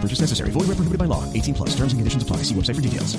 Purchase 0.00 0.20
necessary. 0.20 0.50
Void 0.52 0.68
where 0.68 0.76
prohibited 0.76 0.98
by 0.98 1.06
law. 1.06 1.30
18 1.32 1.54
plus. 1.54 1.70
Terms 1.70 1.92
and 1.92 1.98
conditions 1.98 2.22
apply. 2.22 2.38
See 2.38 2.54
website 2.54 2.76
for 2.76 2.80
details. 2.80 3.18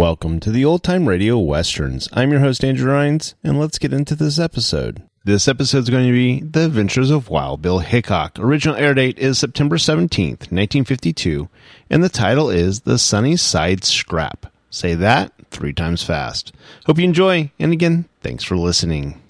Welcome 0.00 0.40
to 0.40 0.50
the 0.50 0.64
Old 0.64 0.82
Time 0.82 1.06
Radio 1.06 1.38
Westerns. 1.38 2.08
I'm 2.14 2.30
your 2.30 2.40
host, 2.40 2.64
Andrew 2.64 2.90
Rhynes, 2.90 3.34
and 3.44 3.60
let's 3.60 3.78
get 3.78 3.92
into 3.92 4.14
this 4.14 4.38
episode. 4.38 5.02
This 5.22 5.48
episode 5.48 5.80
is 5.80 5.90
going 5.90 6.06
to 6.06 6.12
be 6.14 6.40
The 6.40 6.64
Adventures 6.64 7.10
of 7.10 7.28
Wild 7.28 7.60
Bill 7.60 7.80
Hickok. 7.80 8.38
Original 8.38 8.74
air 8.74 8.94
date 8.94 9.18
is 9.18 9.38
September 9.38 9.76
17th, 9.76 10.48
1952, 10.50 11.46
and 11.90 12.02
the 12.02 12.08
title 12.08 12.48
is 12.48 12.80
The 12.80 12.96
Sunny 12.96 13.36
Side 13.36 13.84
Scrap. 13.84 14.46
Say 14.70 14.94
that 14.94 15.30
three 15.50 15.74
times 15.74 16.02
fast. 16.02 16.54
Hope 16.86 16.96
you 16.96 17.04
enjoy, 17.04 17.50
and 17.58 17.70
again, 17.70 18.06
thanks 18.22 18.44
for 18.44 18.56
listening. 18.56 19.20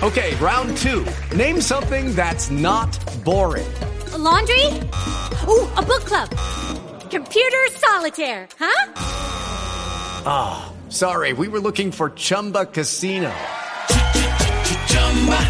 Okay, 0.00 0.36
round 0.36 0.76
two. 0.76 1.04
Name 1.34 1.60
something 1.60 2.14
that's 2.14 2.52
not 2.52 2.96
boring. 3.24 3.66
A 4.12 4.18
laundry? 4.18 4.66
Ooh, 5.48 5.68
a 5.74 5.82
book 5.82 6.04
club. 6.04 6.30
Computer 7.10 7.64
solitaire, 7.72 8.46
huh? 8.60 8.92
Ah, 10.24 10.72
oh, 10.72 10.88
sorry, 10.88 11.32
we 11.32 11.48
were 11.48 11.58
looking 11.58 11.90
for 11.90 12.10
Chumba 12.10 12.66
Casino. 12.66 13.34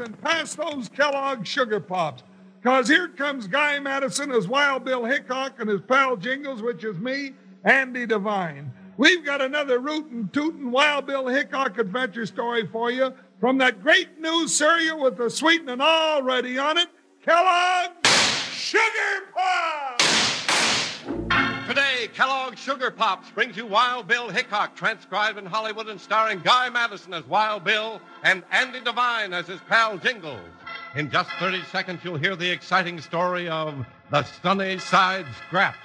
And 0.00 0.20
pass 0.20 0.54
those 0.54 0.88
Kellogg 0.88 1.46
Sugar 1.46 1.80
Pops. 1.80 2.22
Because 2.60 2.88
here 2.88 3.08
comes 3.08 3.46
Guy 3.46 3.78
Madison 3.78 4.30
as 4.32 4.48
Wild 4.48 4.84
Bill 4.84 5.04
Hickok 5.04 5.60
and 5.60 5.70
his 5.70 5.80
pal 5.80 6.16
Jingles, 6.16 6.62
which 6.62 6.84
is 6.84 6.98
me, 6.98 7.32
Andy 7.64 8.06
Devine. 8.06 8.72
We've 8.96 9.24
got 9.24 9.40
another 9.40 9.78
rootin' 9.78 10.28
tootin' 10.32 10.70
Wild 10.70 11.06
Bill 11.06 11.26
Hickok 11.26 11.78
adventure 11.78 12.26
story 12.26 12.66
for 12.66 12.90
you 12.90 13.14
from 13.40 13.56
that 13.58 13.82
great 13.82 14.20
new 14.20 14.46
cereal 14.46 15.00
with 15.00 15.16
the 15.16 15.30
sweetening 15.30 15.80
already 15.80 16.58
on 16.58 16.76
it, 16.76 16.88
Kellogg 17.24 18.06
Sugar 18.52 19.26
Pops! 19.34 20.00
Today, 21.70 22.08
Kellogg 22.12 22.56
Sugar 22.56 22.90
Pops 22.90 23.30
brings 23.30 23.56
you 23.56 23.64
Wild 23.64 24.08
Bill 24.08 24.28
Hickok, 24.28 24.74
transcribed 24.74 25.38
in 25.38 25.46
Hollywood 25.46 25.88
and 25.88 26.00
starring 26.00 26.40
Guy 26.40 26.68
Madison 26.68 27.14
as 27.14 27.24
Wild 27.28 27.62
Bill 27.62 28.00
and 28.24 28.42
Andy 28.50 28.80
Devine 28.80 29.32
as 29.32 29.46
his 29.46 29.60
pal 29.68 29.96
Jingles. 29.96 30.40
In 30.96 31.08
just 31.12 31.30
30 31.38 31.62
seconds, 31.70 32.00
you'll 32.02 32.18
hear 32.18 32.34
the 32.34 32.50
exciting 32.50 33.00
story 33.00 33.48
of 33.48 33.86
the 34.10 34.24
Sunny 34.42 34.78
Side 34.78 35.26
Scrap. 35.46 35.76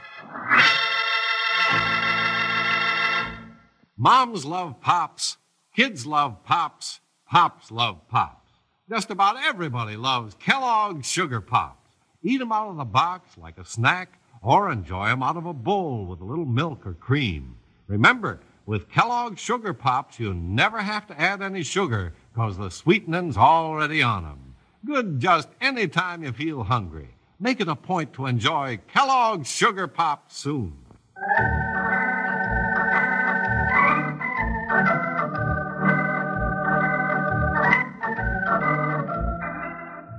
Moms 3.96 4.44
love 4.44 4.82
Pops. 4.82 5.38
Kids 5.76 6.08
love 6.08 6.44
Pops. 6.44 7.00
Pops 7.30 7.70
love 7.70 8.08
Pops. 8.08 8.50
Just 8.90 9.12
about 9.12 9.38
everybody 9.38 9.98
loves 9.98 10.34
Kellogg's 10.34 11.06
Sugar 11.06 11.42
Pops. 11.42 11.92
Eat 12.24 12.42
'em 12.42 12.52
out 12.52 12.70
of 12.70 12.78
the 12.78 12.86
box 12.86 13.38
like 13.38 13.60
a 13.60 13.66
snack 13.66 14.18
or 14.46 14.72
enjoy 14.72 15.08
'em 15.08 15.24
out 15.24 15.38
of 15.38 15.46
a 15.48 15.54
bowl 15.54 16.06
with 16.06 16.22
a 16.22 16.24
little 16.24 16.46
milk 16.46 16.86
or 16.86 16.94
cream. 16.94 17.56
Remember, 17.88 18.40
with 18.68 18.90
Kellogg's 18.90 19.42
Sugar 19.42 19.74
Pops, 19.74 20.20
you 20.20 20.34
never 20.34 20.82
have 20.82 21.08
to 21.08 21.20
add 21.20 21.42
any 21.42 21.64
sugar 21.64 22.14
because 22.32 22.58
the 22.58 22.70
sweetening's 22.70 23.38
already 23.38 24.04
on 24.04 24.24
'em. 24.24 24.54
Good 24.86 25.20
just 25.20 25.50
any 25.60 25.88
time 25.88 26.24
you 26.24 26.32
feel 26.32 26.64
hungry. 26.64 27.10
Make 27.40 27.60
it 27.60 27.68
a 27.68 27.76
point 27.76 28.14
to 28.14 28.28
enjoy 28.28 28.80
Kellogg's 28.88 29.50
Sugar 29.50 29.88
Pops 29.88 30.38
soon. 30.38 30.78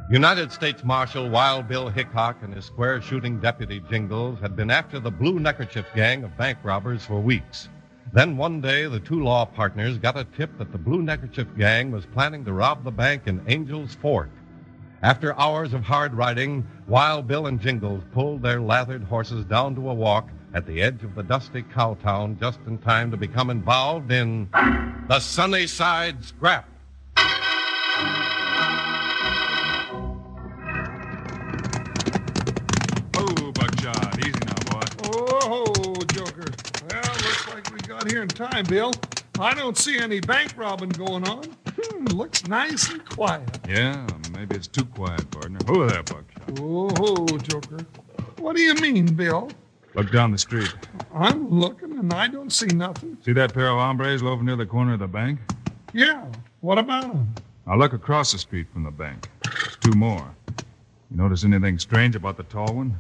United 0.08 0.52
States 0.52 0.84
Marshal 0.84 1.28
Wild 1.28 1.66
Bill 1.66 1.88
Hickok 1.88 2.36
and 2.42 2.54
his 2.54 2.64
square 2.64 3.02
shooting 3.02 3.40
deputy 3.40 3.80
Jingles 3.90 4.38
had 4.38 4.54
been 4.54 4.70
after 4.70 5.00
the 5.00 5.10
Blue 5.10 5.40
Neckerchief 5.40 5.84
gang 5.96 6.22
of 6.22 6.36
bank 6.36 6.58
robbers 6.62 7.04
for 7.04 7.18
weeks. 7.18 7.68
Then 8.12 8.36
one 8.36 8.60
day, 8.60 8.86
the 8.86 9.00
two 9.00 9.24
law 9.24 9.44
partners 9.44 9.98
got 9.98 10.16
a 10.16 10.22
tip 10.22 10.56
that 10.58 10.70
the 10.70 10.78
Blue 10.78 11.02
Neckerchief 11.02 11.48
gang 11.58 11.90
was 11.90 12.06
planning 12.06 12.44
to 12.44 12.52
rob 12.52 12.84
the 12.84 12.92
bank 12.92 13.22
in 13.26 13.44
Angel's 13.48 13.96
Fork. 13.96 14.30
After 15.02 15.36
hours 15.36 15.72
of 15.72 15.82
hard 15.82 16.14
riding, 16.14 16.64
Wild 16.86 17.26
Bill 17.26 17.48
and 17.48 17.60
Jingles 17.60 18.04
pulled 18.12 18.42
their 18.42 18.60
lathered 18.60 19.02
horses 19.02 19.44
down 19.44 19.74
to 19.74 19.90
a 19.90 19.94
walk 19.94 20.28
at 20.54 20.66
the 20.66 20.82
edge 20.82 21.02
of 21.02 21.16
the 21.16 21.24
dusty 21.24 21.62
cow 21.62 21.94
town 21.94 22.38
just 22.38 22.60
in 22.68 22.78
time 22.78 23.10
to 23.10 23.16
become 23.16 23.50
involved 23.50 24.12
in 24.12 24.48
the 25.08 25.18
Sunnyside 25.18 26.24
Scrap. 26.24 26.75
Got 38.06 38.12
here 38.12 38.22
in 38.22 38.28
time, 38.28 38.64
Bill. 38.66 38.92
I 39.38 39.54
don't 39.54 39.76
see 39.76 39.98
any 39.98 40.20
bank 40.20 40.54
robbing 40.56 40.90
going 40.90 41.28
on. 41.28 41.44
Hmm, 41.44 42.04
looks 42.06 42.46
nice 42.46 42.90
and 42.90 43.04
quiet. 43.04 43.58
Yeah, 43.68 44.06
maybe 44.32 44.54
it's 44.54 44.68
too 44.68 44.84
quiet, 44.84 45.30
partner. 45.30 45.58
Who 45.66 45.82
are 45.82 45.90
there, 45.90 46.02
Buckshot? 46.02 46.60
Oh, 46.60 47.26
Joker. 47.38 47.84
What 48.38 48.56
do 48.56 48.62
you 48.62 48.74
mean, 48.76 49.14
Bill? 49.14 49.50
Look 49.94 50.12
down 50.12 50.30
the 50.30 50.38
street. 50.38 50.72
I'm 51.14 51.50
looking 51.50 51.98
and 51.98 52.12
I 52.12 52.28
don't 52.28 52.50
see 52.50 52.66
nothing. 52.66 53.18
See 53.24 53.32
that 53.32 53.52
pair 53.52 53.68
of 53.68 53.78
hombres 53.78 54.22
loafing 54.22 54.46
near 54.46 54.56
the 54.56 54.66
corner 54.66 54.94
of 54.94 55.00
the 55.00 55.06
bank? 55.06 55.40
Yeah. 55.92 56.26
What 56.60 56.78
about 56.78 57.02
them? 57.02 57.34
Now 57.66 57.76
look 57.76 57.92
across 57.92 58.32
the 58.32 58.38
street 58.38 58.66
from 58.72 58.84
the 58.84 58.90
bank. 58.90 59.28
There's 59.42 59.76
two 59.80 59.92
more. 59.92 60.34
You 61.10 61.16
notice 61.16 61.44
anything 61.44 61.78
strange 61.78 62.14
about 62.14 62.36
the 62.36 62.42
tall 62.44 62.74
one? 62.74 62.98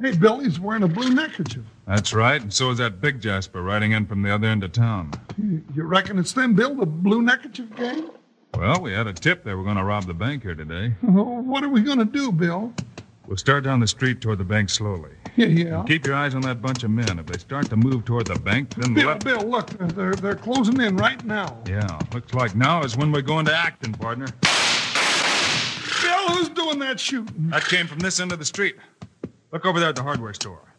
Hey, 0.00 0.16
Billy's 0.16 0.58
wearing 0.58 0.82
a 0.82 0.88
blue 0.88 1.14
neckerchief. 1.14 1.62
That's 1.86 2.12
right, 2.12 2.42
and 2.42 2.52
so 2.52 2.70
is 2.70 2.78
that 2.78 3.00
big 3.00 3.20
Jasper 3.20 3.62
riding 3.62 3.92
in 3.92 4.06
from 4.06 4.22
the 4.22 4.34
other 4.34 4.48
end 4.48 4.64
of 4.64 4.72
town. 4.72 5.12
You, 5.38 5.62
you 5.72 5.84
reckon 5.84 6.18
it's 6.18 6.32
them, 6.32 6.54
Bill, 6.54 6.74
the 6.74 6.84
blue 6.84 7.22
neckerchief 7.22 7.74
gang? 7.76 8.10
Well, 8.54 8.80
we 8.80 8.92
had 8.92 9.06
a 9.06 9.12
tip 9.12 9.44
they 9.44 9.54
were 9.54 9.62
going 9.62 9.76
to 9.76 9.84
rob 9.84 10.06
the 10.06 10.14
bank 10.14 10.42
here 10.42 10.56
today. 10.56 10.94
Oh, 11.06 11.40
what 11.42 11.62
are 11.62 11.68
we 11.68 11.80
going 11.80 11.98
to 11.98 12.04
do, 12.04 12.32
Bill? 12.32 12.72
We'll 13.26 13.36
start 13.36 13.62
down 13.64 13.78
the 13.78 13.86
street 13.86 14.20
toward 14.20 14.38
the 14.38 14.44
bank 14.44 14.68
slowly. 14.68 15.12
Yeah, 15.36 15.46
yeah. 15.46 15.78
And 15.78 15.88
keep 15.88 16.06
your 16.06 16.16
eyes 16.16 16.34
on 16.34 16.42
that 16.42 16.60
bunch 16.60 16.82
of 16.82 16.90
men. 16.90 17.18
If 17.18 17.26
they 17.26 17.38
start 17.38 17.70
to 17.70 17.76
move 17.76 18.04
toward 18.04 18.26
the 18.26 18.38
bank, 18.38 18.74
then 18.74 18.94
Bill, 18.94 19.06
let... 19.06 19.24
Bill, 19.24 19.42
look, 19.48 19.70
they're, 19.94 20.14
they're 20.14 20.34
closing 20.34 20.80
in 20.80 20.96
right 20.96 21.24
now. 21.24 21.56
Yeah, 21.68 22.00
looks 22.12 22.34
like 22.34 22.56
now 22.56 22.82
is 22.82 22.96
when 22.96 23.12
we're 23.12 23.22
going 23.22 23.46
to 23.46 23.54
Acton, 23.54 23.92
partner. 23.92 24.26
Bill, 26.02 26.28
who's 26.36 26.48
doing 26.48 26.80
that 26.80 26.98
shooting? 26.98 27.50
That 27.50 27.64
came 27.64 27.86
from 27.86 28.00
this 28.00 28.18
end 28.18 28.32
of 28.32 28.40
the 28.40 28.44
street. 28.44 28.76
Look 29.54 29.64
over 29.66 29.78
there 29.78 29.90
at 29.90 29.94
the 29.94 30.02
hardware 30.02 30.34
store. 30.34 30.74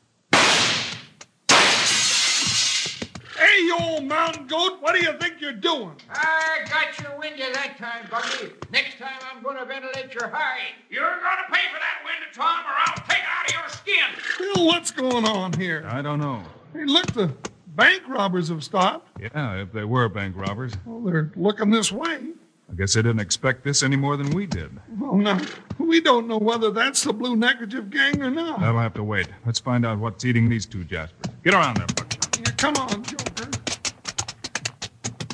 Hey, 3.38 3.62
you 3.62 3.78
old 3.80 4.04
mountain 4.04 4.48
goat, 4.48 4.82
what 4.82 4.94
do 4.94 5.02
you 5.02 5.18
think 5.18 5.36
you're 5.40 5.54
doing? 5.54 5.94
I 6.10 6.58
got 6.68 7.00
your 7.02 7.18
window 7.18 7.46
that 7.54 7.78
time, 7.78 8.06
Buggy. 8.12 8.52
Next 8.74 8.98
time 8.98 9.18
I'm 9.34 9.42
going 9.42 9.56
to 9.56 9.64
ventilate 9.64 10.14
your 10.14 10.28
hide. 10.28 10.74
You're 10.90 11.06
going 11.06 11.22
to 11.22 11.54
pay 11.54 11.62
for 11.72 11.80
that 11.80 12.04
window, 12.04 12.28
Tom, 12.34 12.66
or 12.66 12.74
I'll 12.86 13.02
take 13.08 13.20
it 13.20 13.30
out 13.30 13.48
of 13.48 13.54
your 13.54 13.70
skin. 13.70 14.54
Bill, 14.54 14.66
what's 14.66 14.92
going 14.92 15.24
on 15.24 15.54
here? 15.54 15.88
I 15.90 16.02
don't 16.02 16.20
know. 16.20 16.44
Hey, 16.74 16.84
look, 16.84 17.14
the 17.14 17.32
bank 17.78 18.02
robbers 18.10 18.50
have 18.50 18.62
stopped. 18.62 19.08
Yeah, 19.22 19.54
if 19.56 19.72
they 19.72 19.86
were 19.86 20.10
bank 20.10 20.36
robbers. 20.36 20.74
Well, 20.86 21.00
they're 21.00 21.32
looking 21.38 21.70
this 21.70 21.94
way. 21.94 22.34
I 22.70 22.76
guess 22.76 22.94
they 22.94 23.02
didn't 23.02 23.20
expect 23.20 23.64
this 23.64 23.84
any 23.84 23.96
more 23.96 24.18
than 24.18 24.32
we 24.32 24.46
did. 24.48 24.72
Well, 25.00 25.16
now, 25.16 25.40
we 25.78 26.02
don't 26.02 26.28
know 26.28 26.38
whether 26.38 26.72
that's 26.72 27.04
the 27.04 27.14
Blue 27.14 27.36
Neckerchief 27.36 27.90
gang 27.90 28.22
or 28.22 28.32
not. 28.32 28.60
That'll 28.60 28.80
have 28.80 28.96
to 28.96 29.04
wait. 29.04 29.28
Let's 29.46 29.60
find 29.60 29.86
out 29.86 30.00
what's 30.00 30.26
eating 30.26 30.50
these 30.50 30.66
two 30.66 30.84
Jaspers. 30.84 31.32
Get 31.44 31.54
around 31.54 31.78
there, 31.78 31.88
Bucky. 31.88 32.42
Yeah, 32.42 32.52
come 32.58 32.76
on, 32.78 33.04
Joker. 33.04 33.50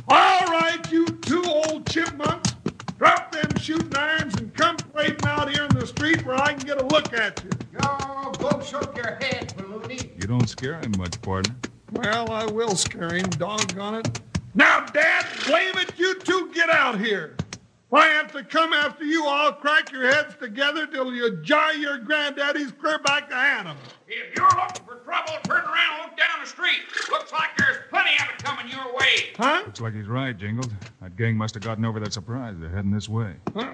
All 0.09 0.45
right, 0.47 0.79
you 0.91 1.05
two 1.05 1.43
old 1.45 1.89
chipmunks. 1.89 2.53
Drop 2.97 3.31
them 3.31 3.57
shooting 3.57 3.95
irons 3.95 4.35
and 4.35 4.53
come 4.53 4.75
parading 4.75 5.25
out 5.25 5.49
here 5.49 5.63
in 5.63 5.75
the 5.75 5.87
street 5.87 6.23
where 6.25 6.35
I 6.35 6.53
can 6.53 6.67
get 6.67 6.81
a 6.81 6.85
look 6.85 7.13
at 7.13 7.43
you. 7.43 7.49
Yo, 7.73 8.31
go 8.33 8.61
shook 8.61 8.95
your 8.95 9.15
head, 9.15 9.53
Balloony. 9.57 10.11
You 10.21 10.27
don't 10.27 10.47
scare 10.47 10.79
him 10.79 10.93
much, 10.97 11.19
partner. 11.21 11.55
Well, 11.93 12.29
I 12.29 12.45
will 12.45 12.75
scare 12.75 13.13
him, 13.13 13.29
doggone 13.31 13.95
it. 13.95 14.21
Now, 14.53 14.81
Dad, 14.81 15.25
blame 15.45 15.77
it, 15.77 15.97
you 15.97 16.15
two 16.19 16.51
get 16.53 16.69
out 16.69 16.99
here. 16.99 17.35
If 17.39 17.93
I 17.93 18.07
have 18.07 18.31
to 18.33 18.43
come 18.43 18.73
after 18.73 19.03
you, 19.03 19.25
I'll 19.25 19.53
crack 19.53 19.91
your 19.91 20.09
heads 20.09 20.35
together 20.39 20.87
till 20.87 21.13
you 21.13 21.37
jar 21.41 21.73
your 21.73 21.99
granddaddies 21.99 22.77
clear 22.77 22.99
back 22.99 23.29
to 23.29 23.35
Hannah. 23.35 23.75
If 24.07 24.35
you're 24.35 24.45
looking 24.47 24.85
for 24.85 24.95
trouble, 25.03 25.33
turn 25.43 25.63
around 25.63 25.99
and 25.99 26.09
look 26.09 26.17
down 26.17 26.39
the 26.41 26.47
street. 26.47 26.81
Looks 27.09 27.31
like 27.31 27.49
there's 27.57 27.77
plenty 27.89 28.11
of 28.21 28.29
it 28.29 28.43
coming 28.43 28.69
your 28.69 28.93
way. 28.93 29.31
Huh? 29.37 29.63
Looks 29.65 29.81
like 29.81 29.93
he's 29.93 30.07
right, 30.07 30.37
Jingles. 30.37 30.69
That 31.01 31.15
gang 31.15 31.35
must 31.35 31.53
have 31.53 31.63
gotten 31.63 31.85
over 31.85 31.99
that 32.01 32.13
surprise. 32.13 32.55
They're 32.59 32.69
heading 32.69 32.91
this 32.91 33.07
way. 33.09 33.35
Uh, 33.55 33.73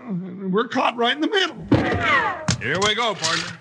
we're 0.49 0.67
caught 0.67 0.95
right 0.95 1.15
in 1.15 1.21
the 1.21 1.27
middle. 1.27 1.57
Here 2.61 2.79
we 2.81 2.95
go, 2.95 3.15
partner. 3.15 3.59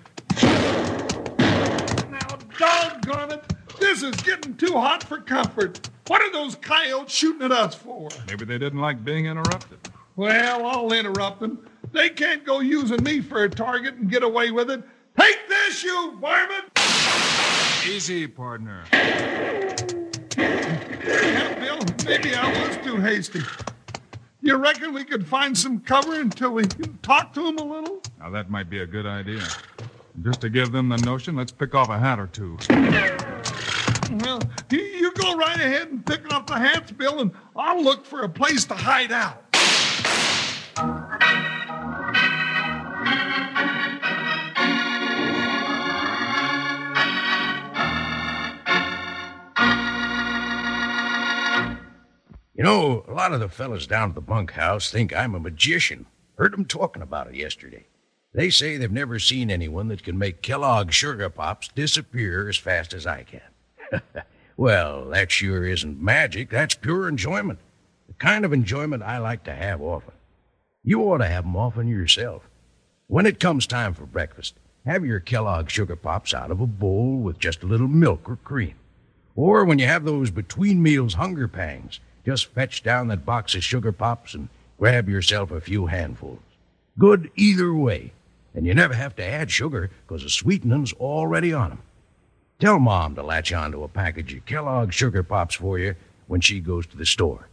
Now, 2.10 2.38
doggone 2.58 3.32
it. 3.32 3.44
This 3.78 4.02
is 4.02 4.14
getting 4.16 4.54
too 4.56 4.72
hot 4.72 5.02
for 5.02 5.18
comfort. 5.18 5.90
What 6.08 6.23
are 6.23 6.32
those 6.32 6.55
coyotes 6.55 7.12
shooting 7.12 7.43
at 7.43 7.53
us 7.53 7.75
for? 7.75 8.08
Maybe 8.29 8.44
they 8.44 8.58
didn't 8.58 8.81
like 8.81 9.05
being 9.05 9.26
interrupted. 9.26 9.79
Well, 10.14 10.64
I'll 10.64 10.93
interrupt 10.93 11.41
them. 11.41 11.69
They 11.93 12.11
can't 12.11 12.44
go 12.44 12.61
using 12.61 13.03
me 13.03 13.20
for 13.20 13.44
a 13.44 13.50
target 13.50 13.94
and 13.94 14.11
get 14.11 14.23
away 14.23 14.50
with 14.50 14.70
it. 14.70 14.82
Take 15.19 15.49
this, 15.49 15.82
you 15.82 16.17
varmint! 16.20 16.64
Easy, 17.87 18.26
partner. 18.26 18.85
Yeah, 18.93 19.75
Bill, 21.58 21.79
maybe 22.05 22.35
I 22.35 22.67
was 22.67 22.76
too 22.85 22.97
hasty. 22.97 23.43
You 24.43 24.56
reckon 24.56 24.93
we 24.94 25.05
could 25.05 25.26
find 25.26 25.56
some 25.56 25.81
cover 25.81 26.20
until 26.20 26.52
we 26.52 26.67
can 26.67 26.99
talk 26.99 27.32
to 27.35 27.43
them 27.43 27.59
a 27.59 27.64
little? 27.64 28.00
Now, 28.20 28.31
that 28.31 28.49
might 28.49 28.70
be 28.70 28.81
a 28.81 28.87
good 28.87 29.06
idea. 29.06 29.43
Just 30.23 30.41
to 30.43 30.50
give 30.50 30.70
them 30.73 30.88
the 30.88 30.99
notion, 30.99 31.35
let's 31.37 31.52
pick 31.52 31.75
off 31.75 31.88
a 31.88 31.99
hat 31.99 32.20
or 32.20 32.29
two. 32.29 32.56
Well, 34.11 34.41
you, 34.70 35.12
go 35.12 35.37
right 35.37 35.56
ahead 35.56 35.88
and 35.88 36.06
pick 36.06 36.32
up 36.32 36.47
the 36.47 36.55
hats, 36.55 36.93
Bill, 36.93 37.20
and 37.20 37.32
I'll 37.56 37.82
look 37.82 38.05
for 38.05 38.23
a 38.23 38.29
place 38.29 38.64
to 38.67 38.75
hide 38.75 39.11
out. 39.11 39.43
You 52.55 52.64
know, 52.64 53.05
a 53.09 53.12
lot 53.12 53.32
of 53.32 53.41
the 53.41 53.49
fellas 53.49 53.87
down 53.87 54.11
at 54.11 54.14
the 54.14 54.20
bunkhouse 54.20 54.91
think 54.91 55.14
I'm 55.14 55.35
a 55.35 55.41
magician. 55.41 56.06
Heard 56.38 56.52
them 56.52 56.64
talking 56.64 57.02
about 57.02 57.29
it 57.29 57.35
yesterday. 57.35 57.87
They 58.32 58.50
say 58.50 58.76
they've 58.76 58.91
never 58.91 59.19
seen 59.19 59.50
anyone 59.50 59.88
that 59.88 60.02
can 60.02 60.17
make 60.17 60.43
Kellogg's 60.43 60.94
Sugar 60.94 61.29
Pops 61.29 61.69
disappear 61.69 62.49
as 62.49 62.56
fast 62.56 62.94
as 62.94 63.06
I 63.06 63.25
can. 63.25 63.41
well, 64.56 65.06
that 65.06 65.31
sure 65.31 65.67
isn't 65.67 66.00
magic. 66.03 66.50
That's 66.50 66.75
pure 66.75 67.09
enjoyment. 67.09 67.59
The 68.09 68.15
kind 68.15 68.44
of 68.44 68.53
enjoyment 68.53 69.03
I 69.03 69.19
like 69.19 69.44
to 69.44 69.55
have 69.55 69.81
often. 69.81 70.15
You 70.85 71.03
ought 71.03 71.19
to 71.19 71.27
have 71.27 71.44
'em 71.44 71.56
often 71.56 71.88
yourself. 71.88 72.49
When 73.09 73.27
it 73.27 73.41
comes 73.41 73.67
time 73.67 73.94
for 73.94 74.06
breakfast, 74.06 74.55
have 74.85 75.05
your 75.05 75.21
Kellogg 75.21 75.69
Sugar 75.71 75.97
Pops 75.97 76.33
out 76.33 76.50
of 76.50 76.61
a 76.61 76.67
bowl 76.67 77.19
with 77.19 77.38
just 77.38 77.62
a 77.62 77.67
little 77.67 77.88
milk 77.88 78.29
or 78.29 78.37
cream. 78.37 78.75
Or 79.35 79.65
when 79.65 79.79
you 79.79 79.87
have 79.87 80.05
those 80.05 80.31
between 80.31 80.83
meals 80.83 81.15
hunger 81.15 81.49
pangs, 81.49 82.00
just 82.25 82.47
fetch 82.47 82.83
down 82.83 83.09
that 83.09 83.27
box 83.27 83.55
of 83.55 83.62
sugar 83.62 83.93
pops 83.93 84.35
and 84.35 84.49
grab 84.79 85.09
yourself 85.09 85.50
a 85.50 85.61
few 85.61 85.87
handfuls. 85.87 86.41
Good 86.99 87.31
either 87.37 87.75
way. 87.75 88.12
And 88.55 88.65
you 88.67 88.75
never 88.75 88.94
have 88.94 89.15
to 89.17 89.25
add 89.25 89.50
sugar 89.50 89.91
because 90.06 90.23
the 90.23 90.31
sweetening's 90.31 90.93
already 90.94 91.53
on 91.53 91.73
'em. 91.73 91.83
Tell 92.58 92.79
Mom 92.79 93.14
to 93.17 93.23
latch 93.23 93.53
on 93.53 93.73
to 93.73 93.85
a 93.85 93.88
package 93.88 94.32
of 94.32 94.47
Kellogg 94.47 94.91
Sugar 94.91 95.23
Pops 95.23 95.56
for 95.56 95.79
you 95.79 95.94
when 96.26 96.41
she 96.41 96.61
goes 96.61 96.87
to 96.87 96.97
the 96.97 97.05
store. 97.05 97.50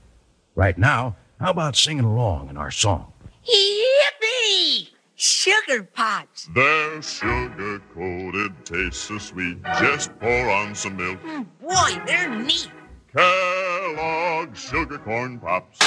Right 0.55 0.77
now, 0.77 1.17
how 1.41 1.51
about 1.51 1.75
singing 1.75 2.05
along 2.05 2.49
in 2.49 2.55
our 2.55 2.71
song? 2.71 3.11
Yippee! 3.45 4.91
Sugar 5.15 5.83
Pops! 5.83 6.47
They're 6.55 7.01
sugar 7.01 7.81
coated, 7.93 8.53
taste 8.65 9.01
so 9.01 9.17
sweet. 9.17 9.61
Just 9.77 10.17
pour 10.21 10.49
on 10.49 10.73
some 10.73 10.95
milk. 10.95 11.19
Oh, 11.25 11.45
boy, 11.61 12.01
they're 12.05 12.33
neat. 12.39 12.71
Kellogg 13.13 14.55
Sugar 14.55 14.99
Corn 14.99 15.37
Pops. 15.37 15.79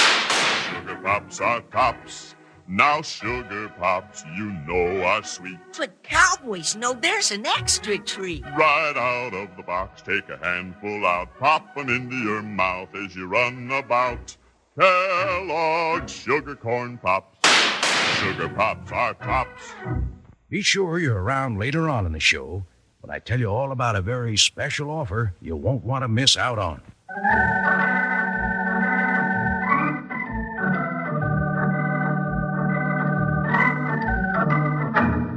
Sugar 0.69 0.95
Pops 1.03 1.41
are 1.41 1.61
tops. 1.71 2.35
Now 2.69 3.01
Sugar 3.01 3.69
Pops, 3.79 4.25
you 4.35 4.51
know 4.67 5.01
are 5.03 5.23
sweet. 5.23 5.57
But 5.77 6.03
cowboys 6.03 6.75
know 6.75 6.93
there's 6.93 7.31
an 7.31 7.45
extra 7.45 7.97
treat. 7.97 8.43
Right 8.43 8.93
out 8.97 9.33
of 9.33 9.55
the 9.55 9.63
box, 9.63 10.01
take 10.01 10.27
a 10.27 10.37
handful 10.37 11.05
out, 11.05 11.29
pop 11.39 11.65
'em 11.77 11.87
into 11.87 12.17
your 12.17 12.41
mouth 12.41 12.89
as 12.93 13.15
you 13.15 13.25
run 13.25 13.71
about. 13.71 14.35
Kellogg's 14.77 16.11
Sugar 16.11 16.55
Corn 16.55 16.97
Pops. 16.97 17.37
Sugar 18.19 18.49
Pops 18.49 18.91
are 18.91 19.13
tops. 19.13 19.73
Be 20.49 20.61
sure 20.61 20.99
you're 20.99 21.21
around 21.21 21.57
later 21.57 21.87
on 21.87 22.05
in 22.05 22.11
the 22.11 22.19
show 22.19 22.65
when 22.99 23.15
I 23.15 23.19
tell 23.19 23.39
you 23.39 23.47
all 23.47 23.71
about 23.71 23.95
a 23.95 24.01
very 24.01 24.35
special 24.35 24.89
offer 24.89 25.33
you 25.41 25.55
won't 25.55 25.85
want 25.85 26.03
to 26.03 26.09
miss 26.09 26.35
out 26.35 26.59
on. 26.59 26.81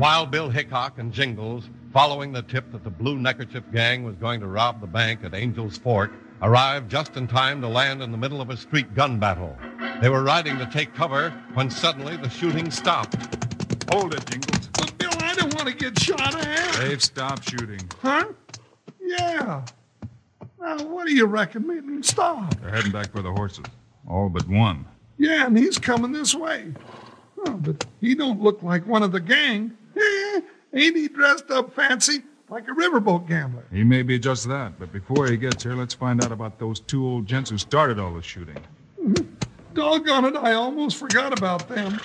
Wild 0.01 0.31
Bill 0.31 0.49
Hickok 0.49 0.99
and 0.99 1.13
Jingles, 1.13 1.69
following 1.93 2.33
the 2.33 2.41
tip 2.41 2.73
that 2.73 2.85
the 2.85 2.89
Blue 2.89 3.19
Neckerchief 3.19 3.65
Gang 3.71 4.03
was 4.03 4.17
going 4.17 4.41
to 4.41 4.47
rob 4.47 4.81
the 4.81 4.87
bank 4.87 5.23
at 5.25 5.35
Angel's 5.35 5.77
Fork, 5.77 6.11
arrived 6.41 6.91
just 6.91 7.19
in 7.19 7.29
time 7.29 7.61
to 7.61 7.69
land 7.69 8.01
in 8.03 8.11
the 8.11 8.17
middle 8.17 8.41
of 8.41 8.49
a 8.49 8.57
street 8.57 8.95
gun 8.95 9.19
battle. 9.19 9.55
They 10.01 10.09
were 10.09 10.23
riding 10.23 10.57
to 10.57 10.65
take 10.65 10.95
cover 10.95 11.35
when 11.53 11.69
suddenly 11.69 12.17
the 12.17 12.31
shooting 12.31 12.71
stopped. 12.71 13.15
Hold 13.93 14.15
it, 14.15 14.25
Jingles. 14.25 14.69
But, 14.69 14.97
Bill, 14.97 15.11
I 15.19 15.35
don't 15.35 15.55
want 15.55 15.69
to 15.69 15.75
get 15.75 15.99
shot 15.99 16.35
at. 16.35 16.77
They've 16.77 17.03
stopped 17.05 17.51
shooting. 17.51 17.87
Huh? 18.01 18.25
Yeah. 19.03 19.67
Now, 20.59 20.83
what 20.83 21.09
do 21.09 21.13
you 21.13 21.27
reckon 21.27 21.67
made 21.67 21.87
them 21.87 22.03
stop? 22.03 22.59
They're 22.63 22.71
heading 22.71 22.93
back 22.93 23.13
for 23.13 23.21
the 23.21 23.33
horses. 23.33 23.67
All 24.09 24.31
but 24.31 24.49
one. 24.49 24.87
Yeah, 25.19 25.45
and 25.45 25.59
he's 25.59 25.77
coming 25.77 26.13
this 26.13 26.35
way. 26.35 26.73
Oh, 27.47 27.53
but 27.53 27.85
he 28.01 28.15
don't 28.15 28.41
look 28.41 28.63
like 28.63 28.87
one 28.87 29.03
of 29.03 29.13
the 29.13 29.21
gang. 29.21 29.77
Eh, 30.01 30.41
ain't 30.75 30.97
he 30.97 31.09
dressed 31.09 31.51
up 31.51 31.75
fancy 31.75 32.23
like 32.49 32.69
a 32.69 32.73
riverboat 32.73 33.29
gambler? 33.29 33.65
He 33.73 33.85
may 33.85 34.03
be 34.03 34.19
just 34.19 34.49
that, 34.49 34.79
but 34.79 34.93
before 34.93 35.27
he 35.27 35.37
gets 35.37 35.63
here, 35.63 35.75
let's 35.75 35.95
find 35.95 36.25
out 36.25 36.33
about 36.33 36.59
those 36.59 36.81
two 36.81 37.07
old 37.07 37.27
gents 37.27 37.51
who 37.51 37.59
started 37.59 37.99
all 37.99 38.15
the 38.15 38.23
shooting. 38.23 38.59
Doggone 39.75 40.25
it, 40.25 40.37
I 40.37 40.55
almost 40.55 40.97
forgot 40.97 41.37
about 41.37 41.69
them. 41.69 42.01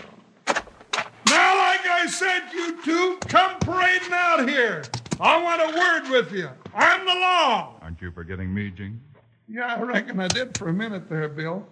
Now, 0.47 1.57
like 1.57 1.85
I 1.87 2.05
said, 2.07 2.43
you 2.53 2.81
two, 2.83 3.17
come 3.27 3.57
parading 3.59 4.13
out 4.13 4.47
here. 4.47 4.83
I 5.19 5.41
want 5.41 5.61
a 5.61 5.77
word 5.77 6.11
with 6.11 6.31
you. 6.31 6.49
I'm 6.75 7.05
the 7.05 7.13
law. 7.13 7.75
Aren't 7.81 8.01
you 8.01 8.11
forgetting 8.11 8.53
me, 8.53 8.69
Jing? 8.69 9.01
Yeah, 9.47 9.75
I 9.75 9.81
reckon 9.81 10.19
I 10.19 10.27
did 10.27 10.57
for 10.57 10.69
a 10.69 10.73
minute 10.73 11.09
there, 11.09 11.27
Bill. 11.29 11.65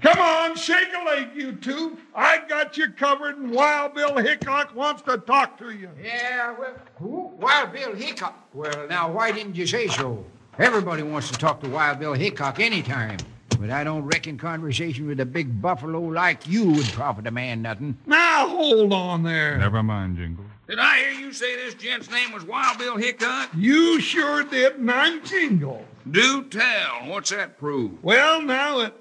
Come 0.00 0.18
on, 0.18 0.56
shake 0.56 0.88
a 1.00 1.04
leg, 1.04 1.28
you 1.34 1.52
two. 1.52 1.96
I 2.14 2.42
got 2.48 2.76
you 2.76 2.90
covered, 2.90 3.38
and 3.38 3.52
Wild 3.52 3.94
Bill 3.94 4.16
Hickok 4.16 4.74
wants 4.74 5.02
to 5.02 5.18
talk 5.18 5.58
to 5.58 5.70
you. 5.70 5.90
Yeah, 6.02 6.54
well, 6.58 6.74
who? 6.98 7.30
Wild 7.38 7.72
Bill 7.72 7.94
Hickok. 7.94 8.48
Well, 8.52 8.88
now, 8.88 9.12
why 9.12 9.30
didn't 9.30 9.54
you 9.54 9.66
say 9.66 9.86
so? 9.86 10.24
Everybody 10.58 11.02
wants 11.02 11.30
to 11.30 11.38
talk 11.38 11.60
to 11.60 11.68
Wild 11.68 12.00
Bill 12.00 12.14
Hickok 12.14 12.58
anytime. 12.58 13.18
But 13.60 13.70
I 13.70 13.84
don't 13.84 14.04
reckon 14.04 14.38
conversation 14.38 15.06
with 15.06 15.20
a 15.20 15.26
big 15.26 15.62
buffalo 15.62 16.00
like 16.00 16.48
you 16.48 16.70
would 16.72 16.86
profit 16.86 17.28
a 17.28 17.30
man 17.30 17.62
nothing. 17.62 17.96
Now, 18.06 18.48
hold 18.48 18.92
on 18.92 19.22
there. 19.22 19.56
Never 19.56 19.84
mind, 19.84 20.16
Jingle. 20.16 20.44
Did 20.68 20.80
I 20.80 20.98
hear 20.98 21.12
you 21.12 21.32
say 21.32 21.54
this 21.56 21.74
gent's 21.74 22.10
name 22.10 22.32
was 22.32 22.44
Wild 22.44 22.78
Bill 22.78 22.96
Hickok? 22.96 23.50
You 23.56 24.00
sure 24.00 24.42
did, 24.42 24.76
and 24.76 24.90
I'm 24.90 25.24
Jingle. 25.24 25.84
Do 26.10 26.42
tell. 26.44 27.06
What's 27.06 27.30
that 27.30 27.56
prove? 27.58 28.02
Well, 28.02 28.42
now 28.42 28.80
it. 28.80 28.94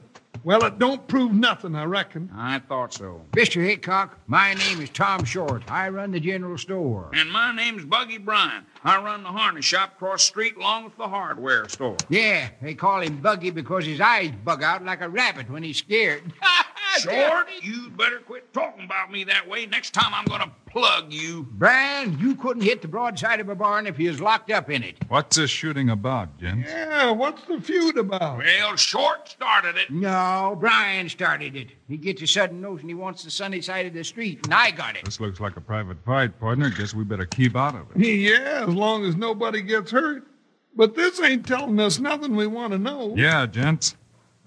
Well, 0.44 0.66
it 0.66 0.80
don't 0.80 1.08
prove 1.08 1.34
nothing, 1.34 1.76
I 1.76 1.84
reckon. 1.84 2.32
I 2.36 2.60
thought 2.60 2.94
so. 2.94 3.22
Mr. 3.34 3.64
Hickok, 3.64 4.18
my 4.26 4.56
name 4.56 4.82
is 4.82 4.90
Tom 4.90 5.24
Short. 5.24 5.70
I 5.70 5.90
run 5.90 6.12
the 6.12 6.20
general 6.20 6.58
store. 6.58 7.12
And 7.14 7.32
my 7.32 7.56
name's 7.56 7.86
Buggy 7.86 8.18
Bryan. 8.18 8.66
I 8.84 9.00
run 9.04 9.22
the 9.22 9.30
harness 9.30 9.66
shop 9.66 9.94
across 9.98 10.22
the 10.22 10.26
street 10.26 10.56
along 10.56 10.86
with 10.86 10.98
the 10.98 11.08
hardware 11.08 11.70
store. 11.70 11.98
Yeah, 12.10 12.50
they 12.60 12.74
call 12.74 13.02
him 13.02 13.22
Buggy 13.22 13.52
because 13.52 13.86
his 13.86 14.02
eyes 14.02 14.32
bug 14.44 14.64
out 14.64 14.84
like 14.84 15.02
a 15.02 15.10
rabbit 15.10 15.48
when 15.48 15.62
he's 15.62 15.78
scared. 15.78 16.24
Short, 17.01 17.48
you'd 17.62 17.98
better 17.98 18.20
quit 18.20 18.53
talking 18.53 18.86
about 18.86 19.12
me 19.12 19.24
that 19.25 19.48
way. 19.48 19.65
Next 19.65 19.93
time 19.93 20.13
I'm 20.13 20.25
going 20.25 20.41
to 20.41 20.51
plug 20.67 21.12
you. 21.12 21.48
Brian, 21.51 22.17
you 22.20 22.36
couldn't 22.36 22.63
hit 22.63 22.81
the 22.81 22.88
broadside 22.88 23.39
of 23.39 23.50
a 23.50 23.55
barn 23.55 23.88
if 23.88 24.00
you 24.00 24.10
was 24.10 24.22
locked 24.22 24.51
up 24.51 24.70
in 24.70 24.84
it. 24.84 24.98
What's 25.10 25.38
this 25.38 25.50
shooting 25.50 25.89
about, 25.89 26.38
gents? 26.38 26.70
Yeah, 26.70 27.12
what's 27.12 27.43
the 27.46 27.60
feud 27.60 27.98
about? 27.98 28.38
Well, 28.38 28.75
Short 28.75 29.27
started 29.27 29.77
it. 29.77 29.89
No, 29.89 30.58
Brian 30.60 31.10
started 31.10 31.55
it. 31.55 31.72
He 31.88 31.98
gets 31.98 32.22
a 32.22 32.27
sudden 32.27 32.62
notion 32.62 32.88
he 32.88 32.96
wants 32.96 33.24
the 33.24 33.31
sunny 33.31 33.62
side 33.62 33.86
of 33.86 33.93
the 33.93 34.03
street, 34.03 34.46
and 34.46 34.53
I 34.53 34.72
got 34.72 34.96
it. 34.96 35.05
This 35.05 35.20
looks 35.20 35.39
like 35.39 35.58
a 35.58 35.62
private 35.62 35.98
fight, 36.05 36.39
partner. 36.39 36.70
Guess 36.70 36.93
we 36.93 37.03
better 37.03 37.25
keep 37.25 37.55
out 37.55 37.75
of 37.75 37.88
it. 37.96 38.05
Yeah, 38.05 38.65
as 38.67 38.74
long 38.74 39.05
as 39.05 39.15
nobody 39.15 39.62
gets 39.62 39.91
hurt. 39.91 40.27
But 40.74 40.96
this 40.96 41.20
ain't 41.20 41.46
telling 41.46 41.79
us 41.81 42.00
nothing 42.00 42.36
we 42.36 42.48
want 42.48 42.72
to 42.72 42.79
know. 42.79 43.13
Yeah, 43.17 43.46
gents. 43.46 43.98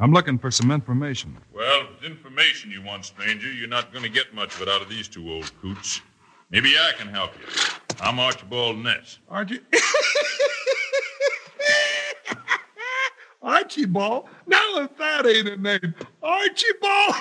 I'm 0.01 0.13
looking 0.13 0.39
for 0.39 0.51
some 0.51 0.71
information. 0.73 1.37
Well, 1.53 1.83
if 1.83 1.91
it's 1.97 2.05
information 2.05 2.71
you 2.71 2.83
want, 2.83 3.05
stranger, 3.05 3.51
you're 3.53 3.69
not 3.69 3.93
going 3.93 4.03
to 4.03 4.11
get 4.11 4.35
much 4.35 4.55
of 4.57 4.63
it 4.63 4.69
out 4.69 4.83
of 4.83 4.89
these 4.89 5.07
two 5.07 5.31
old 5.31 5.53
coots. 5.61 6.01
Maybe 6.51 6.75
I 6.77 6.93
can 6.99 7.09
help 7.09 7.33
you. 7.39 7.47
I'm 8.01 8.19
Archibald 8.19 8.79
Ness. 8.79 9.19
Archie. 9.29 9.61
Archibald? 13.43 14.29
Now, 14.47 14.79
if 14.79 14.97
that 14.97 15.27
ain't 15.27 15.49
a 15.49 15.57
name, 15.57 15.95
Archibald. 16.23 17.15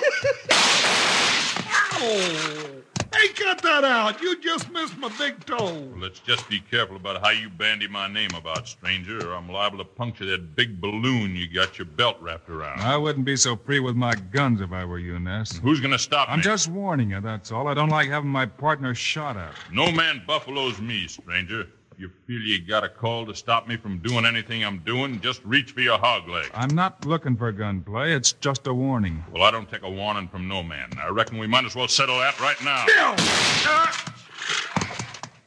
Ow! 1.92 2.73
Hey, 3.14 3.28
cut 3.28 3.62
that 3.62 3.84
out. 3.84 4.20
You 4.20 4.40
just 4.40 4.70
missed 4.72 4.96
my 4.98 5.08
big 5.18 5.44
toe. 5.46 5.56
Well, 5.56 5.98
let's 5.98 6.18
just 6.18 6.48
be 6.48 6.58
careful 6.58 6.96
about 6.96 7.20
how 7.22 7.30
you 7.30 7.48
bandy 7.48 7.86
my 7.86 8.08
name 8.08 8.30
about, 8.34 8.66
stranger, 8.66 9.30
or 9.30 9.34
I'm 9.34 9.48
liable 9.48 9.78
to 9.78 9.84
puncture 9.84 10.24
that 10.26 10.56
big 10.56 10.80
balloon 10.80 11.36
you 11.36 11.46
got 11.48 11.78
your 11.78 11.84
belt 11.84 12.16
wrapped 12.20 12.50
around. 12.50 12.80
I 12.80 12.96
wouldn't 12.96 13.24
be 13.24 13.36
so 13.36 13.56
free 13.56 13.78
with 13.78 13.94
my 13.94 14.14
guns 14.14 14.60
if 14.60 14.72
I 14.72 14.84
were 14.84 14.98
you, 14.98 15.18
Ness. 15.20 15.58
Who's 15.58 15.80
going 15.80 15.92
to 15.92 15.98
stop 15.98 16.28
me? 16.28 16.34
I'm 16.34 16.42
just 16.42 16.68
warning 16.68 17.10
you, 17.10 17.20
that's 17.20 17.52
all. 17.52 17.68
I 17.68 17.74
don't 17.74 17.88
like 17.88 18.08
having 18.08 18.30
my 18.30 18.46
partner 18.46 18.94
shot 18.94 19.36
at. 19.36 19.54
No 19.70 19.92
man 19.92 20.22
buffaloes 20.26 20.80
me, 20.80 21.06
stranger. 21.06 21.68
If 21.94 22.00
you 22.00 22.10
feel 22.26 22.40
you 22.40 22.60
got 22.60 22.82
a 22.82 22.88
call 22.88 23.24
to 23.26 23.36
stop 23.36 23.68
me 23.68 23.76
from 23.76 23.98
doing 23.98 24.26
anything 24.26 24.64
I'm 24.64 24.80
doing, 24.80 25.20
just 25.20 25.44
reach 25.44 25.70
for 25.70 25.80
your 25.80 25.96
hog 25.96 26.28
leg. 26.28 26.50
I'm 26.52 26.74
not 26.74 27.06
looking 27.06 27.36
for 27.36 27.52
gunplay. 27.52 28.12
It's 28.12 28.32
just 28.32 28.66
a 28.66 28.74
warning. 28.74 29.22
Well, 29.32 29.44
I 29.44 29.52
don't 29.52 29.70
take 29.70 29.84
a 29.84 29.90
warning 29.90 30.26
from 30.26 30.48
no 30.48 30.64
man. 30.64 30.90
I 31.00 31.06
reckon 31.10 31.38
we 31.38 31.46
might 31.46 31.64
as 31.64 31.76
well 31.76 31.86
settle 31.86 32.18
that 32.18 32.40
right 32.40 32.60
now. 32.64 32.84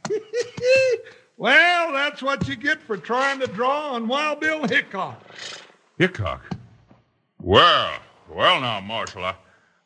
well, 1.38 1.92
that's 1.92 2.24
what 2.24 2.48
you 2.48 2.56
get 2.56 2.82
for 2.82 2.96
trying 2.96 3.42
to 3.42 3.48
draw 3.48 3.96
on 3.96 4.08
Wild 4.08 4.40
Bill 4.40 4.66
Hickok. 4.70 5.22
Hickok? 5.98 6.56
Well, 7.42 7.92
well 8.30 8.62
now, 8.62 8.80
Marshal, 8.80 9.26
I, 9.26 9.36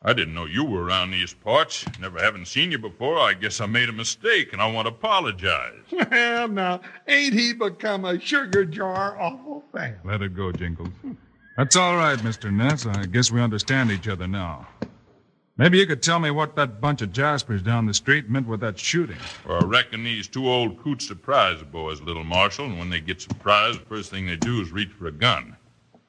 I 0.04 0.14
didn't 0.14 0.34
know 0.34 0.46
you 0.46 0.64
were 0.66 0.84
around 0.84 1.12
these 1.12 1.34
parts. 1.34 1.86
Never 2.00 2.20
having 2.20 2.44
seen 2.44 2.72
you 2.72 2.80
before, 2.80 3.20
I 3.20 3.34
guess 3.34 3.62
I 3.62 3.68
made 3.68 3.88
a 3.88 3.94
mistake, 3.94 4.52
and 4.52 4.60
I 4.60 4.72
want 4.72 4.88
to 4.88 4.94
apologize. 4.94 5.80
Well, 6.12 6.48
now, 6.48 6.82
ain't 7.08 7.34
he 7.34 7.54
become 7.54 8.06
a 8.06 8.20
sugar 8.20 8.66
jar 8.66 9.20
awful 9.20 9.64
fast? 9.72 10.04
Let 10.04 10.22
it 10.22 10.36
go, 10.36 10.52
Jingles. 10.52 10.90
That's 11.56 11.76
all 11.76 11.96
right, 11.96 12.18
Mr. 12.20 12.52
Ness. 12.52 12.86
I 12.86 13.06
guess 13.06 13.32
we 13.32 13.42
understand 13.42 13.92
each 13.92 14.08
other 14.08 14.28
now. 14.28 14.68
Maybe 15.58 15.78
you 15.78 15.86
could 15.86 16.02
tell 16.02 16.20
me 16.20 16.32
what 16.32 16.56
that 16.56 16.82
bunch 16.82 17.02
of 17.02 17.14
Jaspers 17.14 17.62
down 17.62 17.86
the 17.86 17.94
street 17.94 18.30
meant 18.30 18.48
with 18.48 18.62
that 18.62 18.80
shooting. 18.80 19.18
Well, 19.48 19.64
I 19.64 19.66
reckon 19.66 20.04
these 20.04 20.28
two 20.28 20.50
old 20.50 20.82
coots 20.82 21.08
surprise 21.08 21.60
the 21.60 21.66
boys, 21.66 22.02
little 22.02 22.24
Marshal, 22.24 22.66
and 22.66 22.80
when 22.80 22.90
they 22.90 23.00
get 23.00 23.22
surprised, 23.22 23.82
the 23.82 23.86
first 23.86 24.10
thing 24.10 24.26
they 24.26 24.38
do 24.38 24.62
is 24.62 24.72
reach 24.72 24.90
for 24.90 25.08
a 25.08 25.12
gun. 25.12 25.56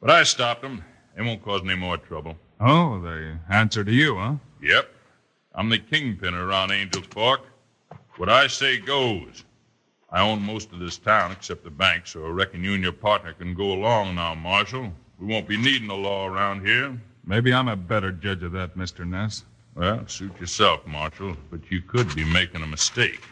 But 0.00 0.11
I 0.11 0.22
stopped 0.22 0.62
them. 0.62 0.82
They 1.16 1.22
won't 1.22 1.44
cause 1.44 1.61
any 1.64 1.75
more 1.75 1.99
trouble. 1.99 2.37
Oh, 2.64 3.00
they 3.00 3.37
answer 3.52 3.83
to 3.83 3.92
you, 3.92 4.16
huh? 4.16 4.35
Yep. 4.62 4.88
I'm 5.52 5.69
the 5.69 5.81
kingpin 5.81 6.35
around 6.35 6.71
Angel's 6.71 7.07
Fork. 7.07 7.40
What 8.19 8.28
I 8.28 8.47
say 8.47 8.78
goes. 8.78 9.45
I 10.11 10.21
own 10.21 10.40
most 10.40 10.71
of 10.71 10.78
this 10.78 10.97
town 10.97 11.33
except 11.33 11.64
the 11.64 11.71
bank, 11.71 12.07
so 12.07 12.25
I 12.25 12.28
reckon 12.28 12.62
you 12.62 12.75
and 12.75 12.83
your 12.83 12.92
partner 12.92 13.33
can 13.33 13.54
go 13.54 13.73
along 13.73 14.14
now, 14.14 14.37
Marshal. 14.37 14.92
We 15.19 15.26
won't 15.26 15.49
be 15.49 15.57
needing 15.57 15.88
the 15.88 15.95
law 15.95 16.28
around 16.28 16.64
here. 16.64 16.97
Maybe 17.26 17.52
I'm 17.52 17.66
a 17.66 17.75
better 17.75 18.12
judge 18.12 18.45
of 18.45 18.52
that, 18.52 18.76
Mr. 18.76 19.04
Ness. 19.09 19.45
Well, 19.75 20.07
suit 20.07 20.38
yourself, 20.38 20.87
Marshal, 20.87 21.37
but 21.50 21.69
you 21.69 21.81
could 21.81 22.14
be 22.14 22.25
making 22.25 22.62
a 22.62 22.66
mistake. 22.66 23.23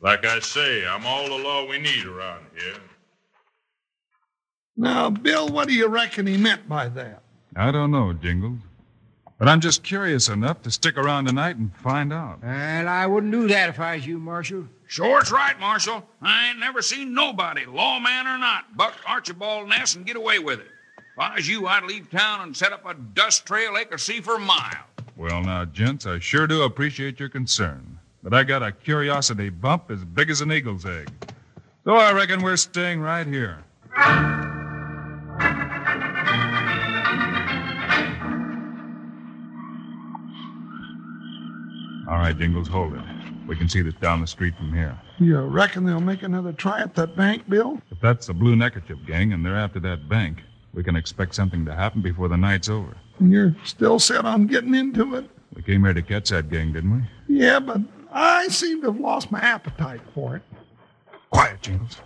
Like 0.00 0.26
I 0.26 0.40
say, 0.40 0.84
I'm 0.84 1.06
all 1.06 1.28
the 1.28 1.44
law 1.44 1.64
we 1.64 1.78
need 1.78 2.06
around 2.06 2.46
here. 2.56 2.80
Now, 4.76 5.10
Bill, 5.10 5.48
what 5.48 5.68
do 5.68 5.74
you 5.74 5.86
reckon 5.86 6.26
he 6.26 6.36
meant 6.36 6.68
by 6.68 6.88
that? 6.88 7.23
I 7.56 7.70
don't 7.70 7.90
know, 7.90 8.12
Jingles. 8.12 8.58
But 9.38 9.48
I'm 9.48 9.60
just 9.60 9.82
curious 9.82 10.28
enough 10.28 10.62
to 10.62 10.70
stick 10.70 10.96
around 10.96 11.26
tonight 11.26 11.56
and 11.56 11.74
find 11.76 12.12
out. 12.12 12.42
Well, 12.42 12.88
I 12.88 13.06
wouldn't 13.06 13.32
do 13.32 13.48
that 13.48 13.68
if 13.68 13.80
I 13.80 13.96
was 13.96 14.06
you, 14.06 14.18
Marshal. 14.18 14.64
Sure, 14.86 15.20
it's 15.20 15.32
right, 15.32 15.58
Marshal. 15.58 16.04
I 16.22 16.50
ain't 16.50 16.60
never 16.60 16.82
seen 16.82 17.14
nobody, 17.14 17.66
lawman 17.66 18.26
or 18.26 18.38
not, 18.38 18.76
buck 18.76 18.94
Archibald 19.06 19.68
Ness 19.68 19.96
and 19.96 20.06
get 20.06 20.16
away 20.16 20.38
with 20.38 20.60
it. 20.60 20.68
If 20.96 21.18
I 21.18 21.34
was 21.36 21.48
you, 21.48 21.66
I'd 21.66 21.84
leave 21.84 22.10
town 22.10 22.42
and 22.42 22.56
set 22.56 22.72
up 22.72 22.86
a 22.86 22.94
dust 22.94 23.44
trail 23.44 23.74
they 23.74 23.84
could 23.84 24.00
see 24.00 24.20
for 24.20 24.38
miles. 24.38 24.76
Well, 25.16 25.42
now, 25.42 25.64
gents, 25.64 26.06
I 26.06 26.18
sure 26.18 26.46
do 26.46 26.62
appreciate 26.62 27.20
your 27.20 27.28
concern. 27.28 27.98
But 28.22 28.34
I 28.34 28.42
got 28.42 28.62
a 28.62 28.72
curiosity 28.72 29.50
bump 29.50 29.90
as 29.90 30.02
big 30.04 30.30
as 30.30 30.40
an 30.40 30.50
eagle's 30.50 30.86
egg. 30.86 31.10
So 31.84 31.96
I 31.96 32.12
reckon 32.12 32.42
we're 32.42 32.56
staying 32.56 33.00
right 33.00 33.26
here. 33.26 33.58
Right, 42.24 42.38
Jingles, 42.38 42.68
hold 42.68 42.94
it. 42.94 43.02
We 43.46 43.54
can 43.54 43.68
see 43.68 43.82
this 43.82 43.94
down 43.94 44.22
the 44.22 44.26
street 44.26 44.56
from 44.56 44.72
here. 44.72 44.98
You 45.18 45.38
reckon 45.40 45.84
they'll 45.84 46.00
make 46.00 46.22
another 46.22 46.52
try 46.52 46.80
at 46.80 46.94
that 46.94 47.16
bank, 47.16 47.48
Bill? 47.48 47.80
If 47.90 48.00
that's 48.00 48.26
the 48.26 48.34
Blue 48.34 48.56
Neckerchief 48.56 48.98
gang 49.06 49.34
and 49.34 49.44
they're 49.44 49.56
after 49.56 49.78
that 49.80 50.08
bank, 50.08 50.42
we 50.72 50.82
can 50.82 50.96
expect 50.96 51.34
something 51.34 51.66
to 51.66 51.74
happen 51.74 52.00
before 52.00 52.28
the 52.28 52.36
night's 52.36 52.70
over. 52.70 52.96
And 53.18 53.30
you're 53.30 53.54
still 53.64 53.98
set 53.98 54.24
on 54.24 54.46
getting 54.46 54.74
into 54.74 55.14
it? 55.16 55.28
We 55.54 55.62
came 55.62 55.84
here 55.84 55.92
to 55.92 56.02
catch 56.02 56.30
that 56.30 56.48
gang, 56.48 56.72
didn't 56.72 56.96
we? 56.96 57.36
Yeah, 57.36 57.60
but 57.60 57.82
I 58.10 58.48
seem 58.48 58.80
to 58.80 58.86
have 58.90 59.00
lost 59.00 59.30
my 59.30 59.40
appetite 59.40 60.00
for 60.14 60.36
it. 60.36 60.42
Quiet, 61.30 61.60
Jingles. 61.60 62.00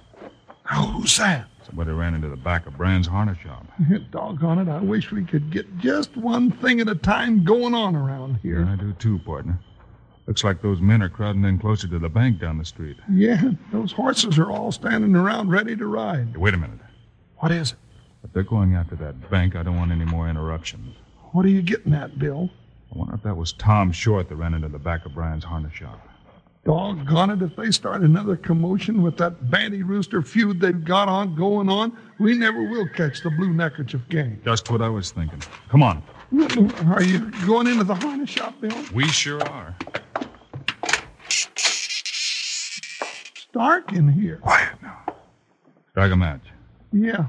Now, 0.71 0.87
who's 0.87 1.17
that? 1.19 1.47
Somebody 1.65 1.93
ran 1.93 2.15
into 2.15 2.29
the 2.29 2.37
back 2.37 2.67
of 2.67 2.77
Brand's 2.77 3.07
harness 3.07 3.39
shop. 3.39 3.67
Doggone 4.11 4.59
it, 4.59 4.69
I 4.69 4.81
wish 4.81 5.13
we 5.13 5.25
could 5.25 5.51
get 5.51 5.79
just 5.79 6.17
one 6.17 6.51
thing 6.51 6.81
at 6.81 6.89
a 6.89 6.95
time 6.95 7.45
going 7.45 7.75
on 7.75 7.95
around 7.95 8.41
here. 8.43 8.67
I 8.69 8.75
do 8.77 8.93
too, 8.95 9.19
partner. 9.21 9.59
Looks 10.29 10.45
like 10.45 10.61
those 10.61 10.83
men 10.83 11.03
are 11.03 11.09
crowding 11.09 11.43
in 11.45 11.59
closer 11.59 11.89
to 11.89 11.99
the 11.99 12.11
bank 12.11 12.39
down 12.39 12.59
the 12.59 12.65
street. 12.67 12.99
Yeah, 13.11 13.41
those 13.73 13.93
horses 13.93 14.39
are 14.39 14.51
all 14.51 14.71
standing 14.71 15.17
around 15.17 15.49
ready 15.49 15.75
to 15.75 15.87
ride. 15.87 16.29
Hey, 16.33 16.39
wait 16.39 16.53
a 16.53 16.59
minute. 16.59 16.81
What 17.39 17.51
is 17.51 17.73
it? 17.73 17.79
If 18.23 18.35
they're 18.35 18.43
going 18.43 18.75
after 18.75 18.95
that 18.97 19.31
bank, 19.31 19.57
I 19.57 19.63
don't 19.63 19.79
want 19.79 19.91
any 19.91 20.05
more 20.05 20.29
interruptions. 20.29 20.95
What 21.33 21.47
are 21.47 21.49
you 21.49 21.63
getting 21.63 21.95
at, 21.95 22.19
Bill? 22.19 22.51
I 22.95 22.99
wonder 22.99 23.15
if 23.15 23.23
that 23.23 23.39
was 23.39 23.55
Tom 23.55 23.91
Short 23.91 24.29
that 24.29 24.37
ran 24.37 24.53
into 24.53 24.69
the 24.69 24.79
back 24.79 25.07
of 25.07 25.15
Brian's 25.15 25.45
harness 25.45 25.73
shop. 25.73 26.07
Doggone 26.67 27.31
it, 27.31 27.41
if 27.41 27.57
they 27.57 27.71
start 27.71 28.03
another 28.03 28.37
commotion 28.37 29.01
with 29.01 29.17
that 29.17 29.51
Banty 29.51 29.83
Rooster 29.83 30.21
feud 30.21 30.61
they've 30.61 30.85
got 30.85 31.09
on 31.09 31.37
going 31.37 31.71
on, 31.71 31.97
we 32.19 32.37
never 32.37 32.69
will 32.69 32.89
catch 32.89 33.23
the 33.23 33.31
Blue 33.31 33.55
Neckerchief 33.55 34.07
gang. 34.11 34.39
Just 34.45 34.71
what 34.71 34.83
I 34.83 34.91
was 34.91 35.11
thinking. 35.11 35.41
Come 35.71 35.83
on. 35.83 36.03
Are 36.89 37.03
you 37.03 37.31
going 37.47 37.67
into 37.67 37.85
the 37.85 37.95
harness 37.95 38.29
shop, 38.29 38.61
Bill? 38.61 38.77
We 38.93 39.09
sure 39.09 39.43
are. 39.49 39.75
It's 41.29 42.81
dark 43.53 43.93
in 43.93 44.09
here. 44.09 44.39
Quiet 44.39 44.83
now. 44.83 45.05
Strike 45.91 46.13
a 46.13 46.17
match. 46.17 46.43
Yeah. 46.93 47.27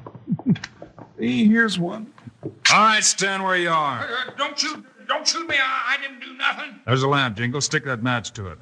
Here's 1.18 1.78
one. 1.78 2.12
All 2.44 2.52
right, 2.72 3.04
stand 3.04 3.44
where 3.44 3.58
you 3.58 3.70
are. 3.70 4.00
Uh, 4.00 4.32
don't 4.38 4.58
shoot! 4.58 4.86
Don't 5.08 5.28
shoot 5.28 5.48
me! 5.50 5.56
I, 5.58 5.98
I 5.98 6.02
didn't 6.02 6.22
do 6.22 6.34
nothing. 6.38 6.80
There's 6.86 7.04
a 7.04 7.08
lamp, 7.08 7.36
Jingle. 7.36 7.60
Stick 7.60 7.84
that 7.86 8.02
match 8.02 8.32
to 8.34 8.48
it. 8.48 8.60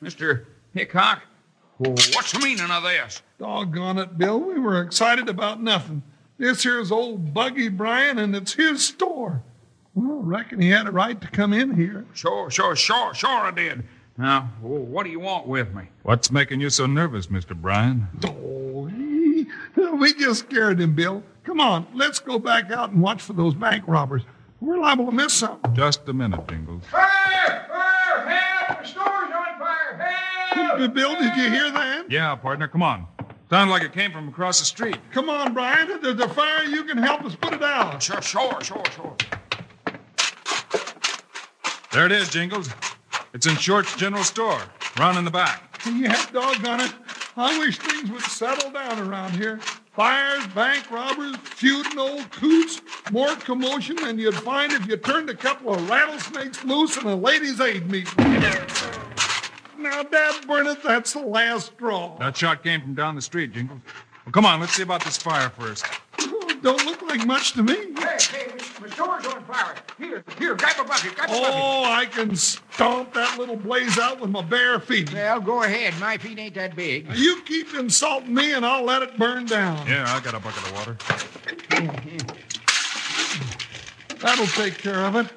Mister 0.00 0.46
Hickok, 0.72 1.22
what's 1.76 2.32
the 2.32 2.38
meaning 2.38 2.70
of 2.70 2.82
this? 2.84 3.20
Doggone 3.38 3.98
it, 3.98 4.16
Bill. 4.16 4.40
We 4.40 4.58
were 4.58 4.80
excited 4.80 5.28
about 5.28 5.60
nothing. 5.60 6.02
This 6.38 6.62
here's 6.62 6.92
old 6.92 7.34
Buggy 7.34 7.68
Bryan, 7.68 8.18
and 8.18 8.34
it's 8.34 8.54
his 8.54 8.86
store. 8.86 9.42
Well, 9.98 10.18
I 10.18 10.22
reckon 10.22 10.60
he 10.60 10.70
had 10.70 10.86
a 10.86 10.92
right 10.92 11.20
to 11.20 11.28
come 11.28 11.52
in 11.52 11.74
here. 11.74 12.04
Sure, 12.12 12.50
sure, 12.50 12.76
sure, 12.76 13.12
sure 13.14 13.28
I 13.30 13.50
did. 13.50 13.82
Now, 14.16 14.50
what 14.60 15.02
do 15.04 15.10
you 15.10 15.18
want 15.20 15.46
with 15.48 15.74
me? 15.74 15.84
What's 16.02 16.30
making 16.30 16.60
you 16.60 16.70
so 16.70 16.86
nervous, 16.86 17.26
Mr. 17.26 17.56
Bryan? 17.60 18.06
Oh, 18.24 18.86
he- 18.86 19.46
we 19.96 20.14
just 20.14 20.40
scared 20.40 20.80
him, 20.80 20.94
Bill. 20.94 21.22
Come 21.42 21.60
on, 21.60 21.86
let's 21.94 22.20
go 22.20 22.38
back 22.38 22.70
out 22.70 22.90
and 22.90 23.02
watch 23.02 23.22
for 23.22 23.32
those 23.32 23.54
bank 23.54 23.84
robbers. 23.88 24.22
We're 24.60 24.78
liable 24.78 25.06
to 25.06 25.12
miss 25.12 25.32
something. 25.32 25.74
Just 25.74 26.08
a 26.08 26.12
minute, 26.12 26.46
Jingles. 26.48 26.84
Fire! 26.86 27.66
Fire! 27.68 28.28
Help! 28.28 28.82
The 28.82 28.86
store's 28.86 29.06
on 29.08 29.58
fire! 29.58 29.96
Help! 30.50 30.94
Bill, 30.94 31.14
did 31.14 31.36
you 31.36 31.50
hear 31.50 31.70
that? 31.72 32.10
Yeah, 32.10 32.34
partner, 32.36 32.68
come 32.68 32.82
on. 32.82 33.06
Sounded 33.50 33.72
like 33.72 33.82
it 33.82 33.92
came 33.92 34.12
from 34.12 34.28
across 34.28 34.58
the 34.60 34.64
street. 34.66 34.98
Come 35.12 35.28
on, 35.30 35.54
Brian. 35.54 36.00
There's 36.02 36.20
a 36.20 36.28
fire, 36.28 36.64
you 36.64 36.84
can 36.84 36.98
help 36.98 37.24
us 37.24 37.34
put 37.34 37.52
it 37.54 37.62
out. 37.62 38.00
Sure, 38.02 38.20
sure, 38.20 38.60
sure, 38.62 38.82
sure. 38.94 39.16
There 41.92 42.04
it 42.04 42.12
is, 42.12 42.28
Jingles. 42.28 42.68
It's 43.32 43.46
in 43.46 43.56
Short's 43.56 43.96
General 43.96 44.24
Store, 44.24 44.60
round 44.98 45.16
in 45.16 45.24
the 45.24 45.30
back. 45.30 45.80
Yeah, 45.86 46.20
doggone 46.32 46.80
it. 46.80 46.92
I 47.36 47.58
wish 47.58 47.78
things 47.78 48.10
would 48.10 48.22
settle 48.22 48.70
down 48.70 48.98
around 49.08 49.36
here. 49.36 49.58
Fires, 49.92 50.46
bank 50.48 50.90
robbers, 50.90 51.36
feuding 51.38 51.98
old 51.98 52.30
coots, 52.30 52.82
more 53.10 53.34
commotion 53.36 53.96
than 53.96 54.18
you'd 54.18 54.34
find 54.34 54.72
if 54.72 54.86
you 54.86 54.96
turned 54.96 55.30
a 55.30 55.34
couple 55.34 55.74
of 55.74 55.88
rattlesnakes 55.88 56.62
loose 56.64 56.96
in 56.96 57.06
a 57.06 57.16
ladies' 57.16 57.60
aid 57.60 57.90
meeting. 57.90 58.14
Now, 59.78 60.02
Dad 60.02 60.46
Burnett, 60.46 60.82
that's 60.82 61.14
the 61.14 61.20
last 61.20 61.72
straw. 61.72 62.18
That 62.18 62.36
shot 62.36 62.62
came 62.62 62.80
from 62.82 62.94
down 62.94 63.14
the 63.14 63.22
street, 63.22 63.52
Jingles. 63.52 63.80
Well, 64.26 64.32
come 64.32 64.44
on, 64.44 64.60
let's 64.60 64.74
see 64.74 64.82
about 64.82 65.04
this 65.04 65.16
fire 65.16 65.48
first. 65.50 65.86
Oh, 66.20 66.58
don't 66.60 66.84
look 66.84 67.00
like 67.02 67.26
much 67.26 67.52
to 67.52 67.62
me. 67.62 67.74
Hey, 67.96 68.18
hey, 68.30 68.47
my 68.98 69.20
store's 69.20 69.34
on 69.34 69.44
fire. 69.44 69.74
Here, 69.98 70.24
here, 70.38 70.54
grab 70.54 70.76
a 70.78 70.84
bucket, 70.84 71.14
grab 71.14 71.28
a 71.28 71.32
bucket. 71.32 71.54
Oh, 71.54 71.84
I 71.84 72.06
can 72.06 72.34
stomp 72.36 73.14
that 73.14 73.38
little 73.38 73.56
blaze 73.56 73.98
out 73.98 74.20
with 74.20 74.30
my 74.30 74.42
bare 74.42 74.80
feet. 74.80 75.12
Well, 75.12 75.40
go 75.40 75.62
ahead. 75.62 75.94
My 76.00 76.18
feet 76.18 76.38
ain't 76.38 76.54
that 76.54 76.76
big. 76.76 77.06
You 77.14 77.42
keep 77.42 77.74
insulting 77.74 78.34
me, 78.34 78.52
and 78.52 78.64
I'll 78.64 78.84
let 78.84 79.02
it 79.02 79.16
burn 79.18 79.46
down. 79.46 79.86
Yeah, 79.86 80.04
I 80.08 80.20
got 80.20 80.34
a 80.34 80.40
bucket 80.40 80.62
of 80.64 80.72
water. 80.74 80.96
That'll 84.20 84.46
take 84.46 84.78
care 84.78 85.04
of 85.04 85.16
it. 85.16 85.28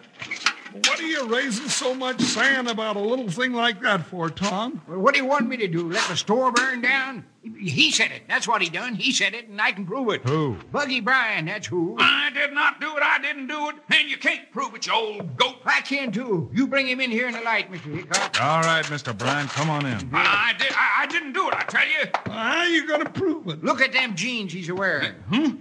What 0.74 1.00
are 1.00 1.08
you 1.08 1.28
raising 1.28 1.68
so 1.68 1.94
much 1.94 2.22
sand 2.22 2.70
about 2.70 2.96
a 2.96 3.00
little 3.00 3.30
thing 3.30 3.54
like 3.54 3.82
that 3.82 4.06
for, 4.06 4.30
Tom? 4.30 4.82
Well, 4.88 5.00
what 5.00 5.14
do 5.14 5.20
you 5.20 5.26
want 5.26 5.48
me 5.50 5.58
to 5.58 5.68
do? 5.68 5.90
Let 5.92 6.08
the 6.08 6.16
store 6.16 6.52
burn 6.52 6.82
down? 6.82 7.26
He 7.44 7.92
said 7.92 8.12
it. 8.12 8.22
That's 8.28 8.48
what 8.48 8.62
he 8.62 8.70
done. 8.70 8.96
He 8.96 9.12
said 9.12 9.34
it, 9.34 9.50
and 9.50 9.60
I 9.60 9.72
can 9.72 9.86
prove 9.86 10.14
it. 10.14 10.22
Who? 10.30 10.58
Buggy 10.72 11.02
Bryan, 11.02 11.46
that's 11.46 11.68
who. 11.68 11.98
I 12.00 12.30
did 12.34 12.54
not 12.54 12.80
do 12.80 12.96
it. 12.96 13.04
I 13.04 13.20
didn't 13.20 13.48
do 13.48 13.70
it. 13.70 13.76
And 13.90 14.10
you 14.10 14.18
can't 14.18 14.50
prove 14.52 14.74
it, 14.76 14.86
you 14.86 14.94
old 14.94 15.36
goat. 15.38 15.56
I 15.66 15.82
can 15.82 16.12
too. 16.12 16.50
You 16.54 16.68
bring 16.68 16.88
him 16.88 17.02
in 17.02 17.12
here 17.12 17.28
in 17.28 17.34
the 17.34 17.42
light, 17.42 17.72
Mr. 17.72 17.94
Hickok. 17.94 18.42
All 18.42 18.62
right, 18.62 18.86
Mr. 18.86 19.18
Bryan, 19.18 19.48
come 19.48 19.70
on 19.70 19.86
in. 19.86 20.10
I, 20.14 20.54
I 20.54 20.54
did. 20.58 20.72
I, 20.72 21.02
I 21.02 21.06
didn't 21.08 21.34
do 21.34 21.48
it. 21.50 21.56
I 21.56 21.64
tell 21.64 21.88
you. 21.88 22.34
How 22.34 22.60
are 22.60 22.68
you 22.68 22.88
gonna 22.88 23.10
prove 23.10 23.48
it? 23.48 23.64
Look 23.64 23.82
at 23.82 23.92
them 23.92 24.16
jeans 24.16 24.54
he's 24.54 24.72
wearing. 24.72 25.14
Hmm? 25.30 25.56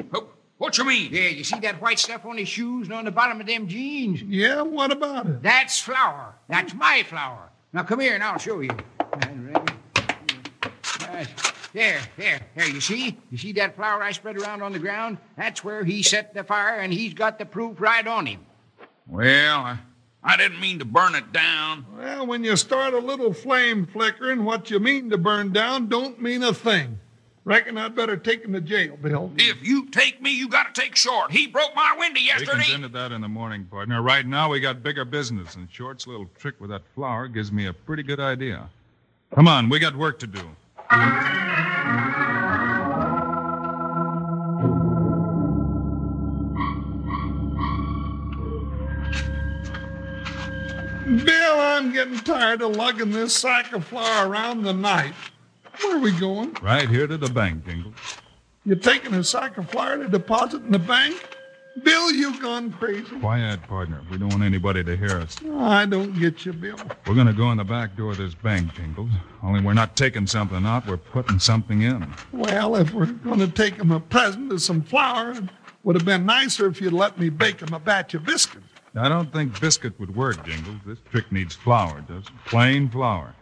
What 0.60 0.76
you 0.76 0.84
mean? 0.84 1.10
Yeah, 1.10 1.28
you 1.28 1.42
see 1.42 1.58
that 1.60 1.80
white 1.80 1.98
stuff 1.98 2.26
on 2.26 2.36
his 2.36 2.46
shoes 2.46 2.86
and 2.86 2.94
on 2.94 3.06
the 3.06 3.10
bottom 3.10 3.40
of 3.40 3.46
them 3.46 3.66
jeans? 3.66 4.20
Yeah, 4.20 4.60
what 4.60 4.92
about 4.92 5.24
it? 5.24 5.42
That's 5.42 5.80
flour. 5.80 6.34
That's 6.50 6.74
my 6.74 7.02
flour. 7.02 7.48
Now 7.72 7.82
come 7.82 8.00
here 8.00 8.12
and 8.12 8.22
I'll 8.22 8.36
show 8.36 8.60
you. 8.60 8.68
Right. 11.08 11.26
There, 11.72 11.98
there, 12.18 12.40
there. 12.54 12.68
You 12.68 12.82
see? 12.82 13.16
You 13.30 13.38
see 13.38 13.52
that 13.52 13.74
flour 13.74 14.02
I 14.02 14.12
spread 14.12 14.36
around 14.36 14.60
on 14.60 14.74
the 14.74 14.78
ground? 14.78 15.16
That's 15.34 15.64
where 15.64 15.82
he 15.82 16.02
set 16.02 16.34
the 16.34 16.44
fire, 16.44 16.80
and 16.80 16.92
he's 16.92 17.14
got 17.14 17.38
the 17.38 17.46
proof 17.46 17.80
right 17.80 18.06
on 18.06 18.26
him. 18.26 18.44
Well, 19.06 19.60
I, 19.60 19.78
I 20.22 20.36
didn't 20.36 20.60
mean 20.60 20.78
to 20.80 20.84
burn 20.84 21.14
it 21.14 21.32
down. 21.32 21.86
Well, 21.96 22.26
when 22.26 22.44
you 22.44 22.54
start 22.56 22.92
a 22.92 22.98
little 22.98 23.32
flame 23.32 23.86
flickering, 23.86 24.44
what 24.44 24.70
you 24.70 24.78
mean 24.78 25.08
to 25.08 25.16
burn 25.16 25.54
down 25.54 25.88
don't 25.88 26.20
mean 26.20 26.42
a 26.42 26.52
thing. 26.52 26.98
Reckon 27.44 27.78
I'd 27.78 27.94
better 27.94 28.16
take 28.16 28.44
him 28.44 28.52
to 28.52 28.60
jail, 28.60 28.96
Bill. 28.98 29.32
If 29.38 29.66
you 29.66 29.86
take 29.86 30.20
me, 30.20 30.30
you 30.30 30.48
got 30.48 30.74
to 30.74 30.80
take 30.80 30.94
Short. 30.94 31.32
He 31.32 31.46
broke 31.46 31.74
my 31.74 31.96
window 31.98 32.20
We 32.20 32.26
yesterday. 32.26 32.64
can 32.64 32.74
into 32.84 32.88
that 32.90 33.12
in 33.12 33.22
the 33.22 33.28
morning, 33.28 33.64
partner. 33.64 34.02
Right 34.02 34.26
now, 34.26 34.50
we 34.50 34.60
got 34.60 34.82
bigger 34.82 35.06
business, 35.06 35.54
and 35.54 35.66
Short's 35.72 36.06
little 36.06 36.28
trick 36.38 36.60
with 36.60 36.70
that 36.70 36.82
flower 36.94 37.28
gives 37.28 37.50
me 37.50 37.66
a 37.66 37.72
pretty 37.72 38.02
good 38.02 38.20
idea. 38.20 38.68
Come 39.34 39.48
on, 39.48 39.68
we 39.70 39.78
got 39.78 39.96
work 39.96 40.18
to 40.18 40.26
do. 40.26 40.50
Bill, 51.24 51.60
I'm 51.60 51.92
getting 51.92 52.18
tired 52.18 52.62
of 52.62 52.76
lugging 52.76 53.10
this 53.10 53.34
sack 53.36 53.72
of 53.72 53.84
flour 53.84 54.28
around 54.28 54.62
the 54.62 54.72
night. 54.72 55.14
Where 55.82 55.96
are 55.96 56.00
we 56.00 56.12
going? 56.12 56.56
Right 56.62 56.88
here 56.88 57.06
to 57.06 57.16
the 57.16 57.28
bank, 57.28 57.66
Jingles. 57.66 57.94
You're 58.64 58.76
taking 58.76 59.14
a 59.14 59.24
sack 59.24 59.56
of 59.58 59.70
flour 59.70 59.98
to 59.98 60.08
deposit 60.08 60.62
in 60.62 60.72
the 60.72 60.78
bank? 60.78 61.36
Bill, 61.82 62.12
you've 62.12 62.40
gone 62.42 62.72
crazy. 62.72 63.18
Quiet, 63.20 63.62
partner. 63.62 64.02
We 64.10 64.18
don't 64.18 64.28
want 64.30 64.42
anybody 64.42 64.84
to 64.84 64.96
hear 64.96 65.18
us. 65.18 65.36
I 65.56 65.86
don't 65.86 66.18
get 66.18 66.44
you, 66.44 66.52
Bill. 66.52 66.76
We're 67.06 67.14
going 67.14 67.28
to 67.28 67.32
go 67.32 67.50
in 67.52 67.58
the 67.58 67.64
back 67.64 67.96
door 67.96 68.10
of 68.10 68.18
this 68.18 68.34
bank, 68.34 68.74
Jingles. 68.74 69.10
Only 69.42 69.60
we're 69.62 69.72
not 69.72 69.96
taking 69.96 70.26
something 70.26 70.66
out, 70.66 70.86
we're 70.86 70.96
putting 70.96 71.38
something 71.38 71.82
in. 71.82 72.12
Well, 72.32 72.76
if 72.76 72.92
we're 72.92 73.06
going 73.06 73.38
to 73.38 73.48
take 73.48 73.76
him 73.76 73.92
a 73.92 74.00
present 74.00 74.52
of 74.52 74.60
some 74.60 74.82
flour, 74.82 75.30
it 75.32 75.44
would 75.84 75.96
have 75.96 76.04
been 76.04 76.26
nicer 76.26 76.66
if 76.66 76.80
you'd 76.80 76.92
let 76.92 77.18
me 77.18 77.30
bake 77.30 77.60
him 77.60 77.72
a 77.72 77.80
batch 77.80 78.14
of 78.14 78.24
biscuits. 78.24 78.66
I 78.96 79.08
don't 79.08 79.32
think 79.32 79.58
biscuit 79.60 79.98
would 80.00 80.14
work, 80.14 80.44
Jingles. 80.44 80.76
This 80.84 80.98
trick 81.10 81.30
needs 81.30 81.54
flour, 81.54 82.00
does 82.02 82.24
it? 82.24 82.32
Plain 82.46 82.90
flour. 82.90 83.34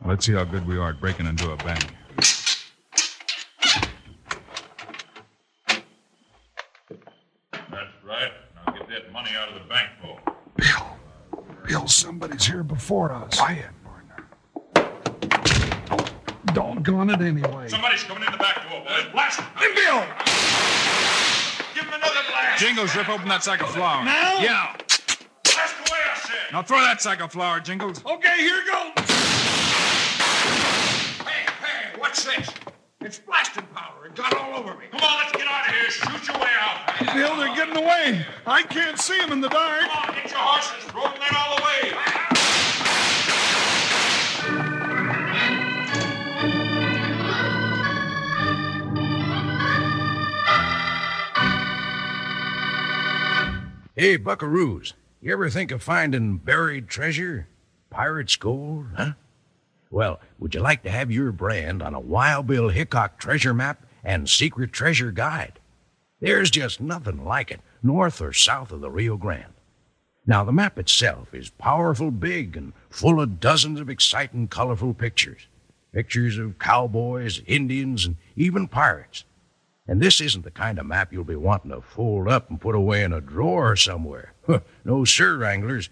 Well, 0.00 0.10
let's 0.10 0.24
see 0.24 0.32
how 0.32 0.44
good 0.44 0.66
we 0.66 0.78
are 0.78 0.90
at 0.90 1.00
breaking 1.00 1.26
into 1.26 1.50
a 1.52 1.56
bank. 1.58 1.84
That's 7.52 7.94
right. 8.04 8.32
Now 8.54 8.72
get 8.72 8.88
that 8.88 9.12
money 9.12 9.30
out 9.38 9.48
of 9.48 9.54
the 9.54 9.68
bank 9.68 9.90
vault. 10.02 10.20
Bill, 11.66 11.86
somebody's 11.86 12.46
here 12.46 12.62
before 12.62 13.12
us. 13.12 13.38
Quiet, 13.38 13.70
partner. 13.84 14.26
Doggone 16.54 17.10
it 17.10 17.20
anyway. 17.20 17.68
Somebody's 17.68 18.02
coming 18.04 18.24
in 18.24 18.32
the 18.32 18.38
back 18.38 18.68
door, 18.68 18.82
boys. 18.82 19.04
Blast 19.12 19.40
him. 19.40 19.46
Bill! 19.58 20.02
Give 21.74 21.84
him 21.84 21.92
another 21.92 22.22
blast. 22.30 22.58
Jingles, 22.58 22.96
rip 22.96 23.08
open 23.08 23.28
that 23.28 23.44
sack 23.44 23.60
of 23.60 23.68
flour. 23.70 24.04
Now? 24.04 24.40
Yeah. 24.40 24.76
Blast 25.44 25.76
away, 25.78 26.00
I 26.10 26.18
said. 26.18 26.52
Now 26.52 26.62
throw 26.62 26.80
that 26.80 27.02
sack 27.02 27.20
of 27.20 27.30
flour, 27.32 27.60
Jingles. 27.60 28.02
Okay, 28.04 28.38
here 28.38 28.64
goes. 28.66 28.92
Hey, 31.24 31.46
hey, 31.62 31.98
what's 31.98 32.24
this? 32.24 32.50
It's 33.10 33.18
blasting 33.18 33.66
powder. 33.74 34.06
It 34.06 34.14
got 34.14 34.32
all 34.36 34.56
over 34.60 34.72
me. 34.74 34.84
Come 34.92 35.00
on, 35.00 35.18
let's 35.18 35.32
get 35.32 35.48
out 35.48 35.68
of 35.68 35.74
here. 35.74 35.90
Shoot 35.90 36.28
your 36.28 36.38
way 36.38 36.46
out. 36.60 37.12
Bill, 37.12 37.36
they're 37.38 37.56
getting 37.56 37.76
away. 37.76 38.24
I 38.46 38.62
can't 38.62 39.00
see 39.00 39.18
them 39.18 39.32
in 39.32 39.40
the 39.40 39.48
dark. 39.48 39.80
Come 39.80 40.10
on, 40.10 40.14
get 40.14 40.30
your 40.30 40.38
horses. 40.38 40.84
Throw 40.84 41.02
them 41.02 41.14
that 41.18 41.34
all 41.34 41.56
the 41.56 41.62
way. 41.64 41.90
Hey, 53.96 54.18
buckaroos, 54.18 54.92
you 55.20 55.32
ever 55.32 55.50
think 55.50 55.72
of 55.72 55.82
finding 55.82 56.36
buried 56.36 56.86
treasure? 56.86 57.48
Pirate's 57.90 58.36
gold, 58.36 58.86
huh? 58.96 59.14
Well, 59.90 60.20
would 60.38 60.54
you 60.54 60.60
like 60.60 60.84
to 60.84 60.90
have 60.90 61.10
your 61.10 61.32
brand 61.32 61.82
on 61.82 61.94
a 61.94 62.00
Wild 62.00 62.46
Bill 62.46 62.68
Hickok 62.68 63.18
treasure 63.18 63.52
map 63.52 63.84
and 64.04 64.28
secret 64.30 64.72
treasure 64.72 65.10
guide? 65.10 65.58
There's 66.20 66.50
just 66.50 66.80
nothing 66.80 67.24
like 67.24 67.50
it, 67.50 67.60
north 67.82 68.20
or 68.20 68.32
south 68.32 68.70
of 68.70 68.82
the 68.82 68.90
Rio 68.90 69.16
Grande. 69.16 69.54
Now, 70.26 70.44
the 70.44 70.52
map 70.52 70.78
itself 70.78 71.34
is 71.34 71.50
powerful 71.50 72.12
big 72.12 72.56
and 72.56 72.72
full 72.88 73.20
of 73.20 73.40
dozens 73.40 73.80
of 73.80 73.90
exciting, 73.90 74.46
colorful 74.46 74.94
pictures. 74.94 75.48
Pictures 75.92 76.38
of 76.38 76.60
cowboys, 76.60 77.42
Indians, 77.46 78.06
and 78.06 78.16
even 78.36 78.68
pirates. 78.68 79.24
And 79.88 80.00
this 80.00 80.20
isn't 80.20 80.44
the 80.44 80.52
kind 80.52 80.78
of 80.78 80.86
map 80.86 81.12
you'll 81.12 81.24
be 81.24 81.34
wanting 81.34 81.72
to 81.72 81.80
fold 81.80 82.28
up 82.28 82.48
and 82.48 82.60
put 82.60 82.76
away 82.76 83.02
in 83.02 83.12
a 83.12 83.20
drawer 83.20 83.74
somewhere. 83.74 84.34
no, 84.84 85.04
sir, 85.04 85.36
Wranglers. 85.36 85.90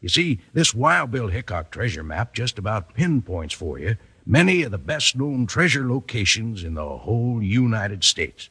You 0.00 0.08
see, 0.08 0.40
this 0.52 0.74
Wild 0.74 1.10
Bill 1.10 1.28
Hickok 1.28 1.70
treasure 1.70 2.04
map 2.04 2.32
just 2.32 2.58
about 2.58 2.94
pinpoints 2.94 3.54
for 3.54 3.78
you 3.78 3.96
many 4.28 4.62
of 4.62 4.70
the 4.70 4.78
best 4.78 5.16
known 5.16 5.46
treasure 5.46 5.88
locations 5.88 6.62
in 6.62 6.74
the 6.74 6.98
whole 6.98 7.42
United 7.42 8.04
States. 8.04 8.50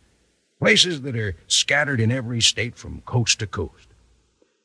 Places 0.59 1.01
that 1.01 1.15
are 1.15 1.35
scattered 1.45 1.99
in 1.99 2.11
every 2.11 2.41
state 2.41 2.75
from 2.75 3.01
coast 3.01 3.39
to 3.39 3.47
coast. 3.47 3.87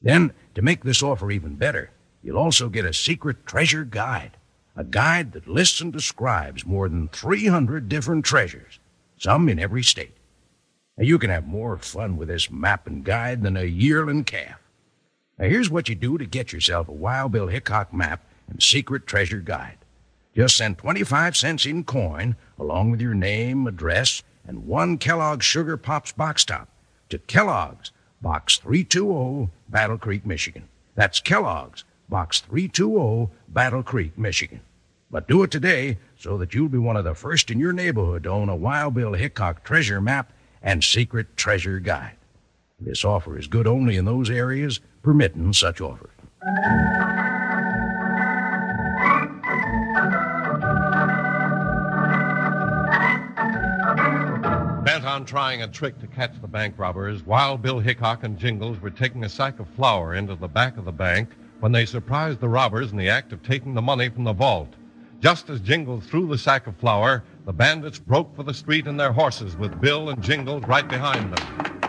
Then, 0.00 0.32
to 0.54 0.62
make 0.62 0.82
this 0.82 1.02
offer 1.02 1.30
even 1.30 1.56
better, 1.56 1.90
you'll 2.22 2.38
also 2.38 2.70
get 2.70 2.86
a 2.86 2.94
secret 2.94 3.44
treasure 3.44 3.84
guide. 3.84 4.38
A 4.74 4.84
guide 4.84 5.32
that 5.32 5.46
lists 5.46 5.82
and 5.82 5.92
describes 5.92 6.64
more 6.64 6.88
than 6.88 7.08
300 7.08 7.90
different 7.90 8.24
treasures, 8.24 8.80
some 9.18 9.50
in 9.50 9.58
every 9.58 9.82
state. 9.82 10.16
Now, 10.96 11.04
you 11.04 11.18
can 11.18 11.28
have 11.28 11.46
more 11.46 11.76
fun 11.76 12.16
with 12.16 12.28
this 12.28 12.50
map 12.50 12.86
and 12.86 13.04
guide 13.04 13.42
than 13.42 13.58
a 13.58 13.64
yearling 13.64 14.24
calf. 14.24 14.61
Now, 15.42 15.48
here's 15.48 15.70
what 15.70 15.88
you 15.88 15.96
do 15.96 16.18
to 16.18 16.24
get 16.24 16.52
yourself 16.52 16.86
a 16.86 16.92
Wild 16.92 17.32
Bill 17.32 17.48
Hickok 17.48 17.92
map 17.92 18.24
and 18.48 18.62
secret 18.62 19.08
treasure 19.08 19.40
guide. 19.40 19.78
Just 20.36 20.56
send 20.56 20.78
25 20.78 21.36
cents 21.36 21.66
in 21.66 21.82
coin, 21.82 22.36
along 22.60 22.92
with 22.92 23.00
your 23.00 23.14
name, 23.14 23.66
address, 23.66 24.22
and 24.46 24.68
one 24.68 24.98
Kellogg's 24.98 25.44
Sugar 25.44 25.76
Pops 25.76 26.12
box 26.12 26.44
top 26.44 26.68
to 27.08 27.18
Kellogg's, 27.18 27.90
Box 28.20 28.58
320, 28.58 29.50
Battle 29.68 29.98
Creek, 29.98 30.24
Michigan. 30.24 30.68
That's 30.94 31.18
Kellogg's, 31.18 31.82
Box 32.08 32.38
320, 32.42 33.32
Battle 33.48 33.82
Creek, 33.82 34.16
Michigan. 34.16 34.60
But 35.10 35.26
do 35.26 35.42
it 35.42 35.50
today 35.50 35.98
so 36.16 36.38
that 36.38 36.54
you'll 36.54 36.68
be 36.68 36.78
one 36.78 36.96
of 36.96 37.02
the 37.02 37.16
first 37.16 37.50
in 37.50 37.58
your 37.58 37.72
neighborhood 37.72 38.22
to 38.22 38.30
own 38.30 38.48
a 38.48 38.54
Wild 38.54 38.94
Bill 38.94 39.14
Hickok 39.14 39.64
treasure 39.64 40.00
map 40.00 40.32
and 40.62 40.84
secret 40.84 41.36
treasure 41.36 41.80
guide. 41.80 42.16
This 42.84 43.04
offer 43.04 43.38
is 43.38 43.46
good 43.46 43.66
only 43.66 43.96
in 43.96 44.04
those 44.04 44.28
areas 44.28 44.80
permitting 45.02 45.52
such 45.52 45.80
offer. 45.80 46.10
Bent 54.84 55.04
on 55.04 55.24
trying 55.24 55.62
a 55.62 55.68
trick 55.68 56.00
to 56.00 56.08
catch 56.08 56.40
the 56.40 56.48
bank 56.48 56.74
robbers, 56.76 57.24
Wild 57.24 57.62
Bill 57.62 57.78
Hickok 57.78 58.24
and 58.24 58.36
Jingles 58.36 58.80
were 58.80 58.90
taking 58.90 59.22
a 59.22 59.28
sack 59.28 59.60
of 59.60 59.68
flour 59.68 60.14
into 60.14 60.34
the 60.34 60.48
back 60.48 60.76
of 60.76 60.84
the 60.84 60.92
bank 60.92 61.30
when 61.60 61.70
they 61.70 61.86
surprised 61.86 62.40
the 62.40 62.48
robbers 62.48 62.90
in 62.90 62.98
the 62.98 63.08
act 63.08 63.32
of 63.32 63.44
taking 63.44 63.74
the 63.74 63.82
money 63.82 64.08
from 64.08 64.24
the 64.24 64.32
vault. 64.32 64.74
Just 65.20 65.48
as 65.48 65.60
Jingles 65.60 66.04
threw 66.06 66.26
the 66.26 66.36
sack 66.36 66.66
of 66.66 66.76
flour, 66.76 67.22
the 67.46 67.52
bandits 67.52 68.00
broke 68.00 68.34
for 68.34 68.42
the 68.42 68.52
street 68.52 68.88
in 68.88 68.96
their 68.96 69.12
horses 69.12 69.56
with 69.56 69.80
Bill 69.80 70.08
and 70.08 70.20
Jingles 70.20 70.64
right 70.64 70.88
behind 70.88 71.32
them. 71.32 71.81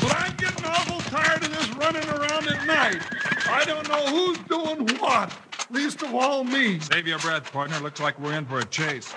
But 0.00 0.16
I'm 0.20 0.36
getting 0.36 0.64
awful 0.64 1.00
tired 1.10 1.42
of 1.42 1.50
this 1.50 1.68
running 1.76 2.08
around 2.08 2.46
at 2.48 2.66
night. 2.66 3.02
I 3.48 3.64
don't 3.64 3.88
know 3.88 4.06
who's 4.06 4.38
doing 4.48 4.86
what. 4.98 5.32
Least 5.70 6.02
of 6.02 6.14
all 6.14 6.44
me. 6.44 6.78
Save 6.80 7.06
your 7.06 7.18
breath, 7.18 7.52
partner. 7.52 7.78
Looks 7.80 8.00
like 8.00 8.18
we're 8.20 8.34
in 8.34 8.46
for 8.46 8.60
a 8.60 8.64
chase. 8.64 9.12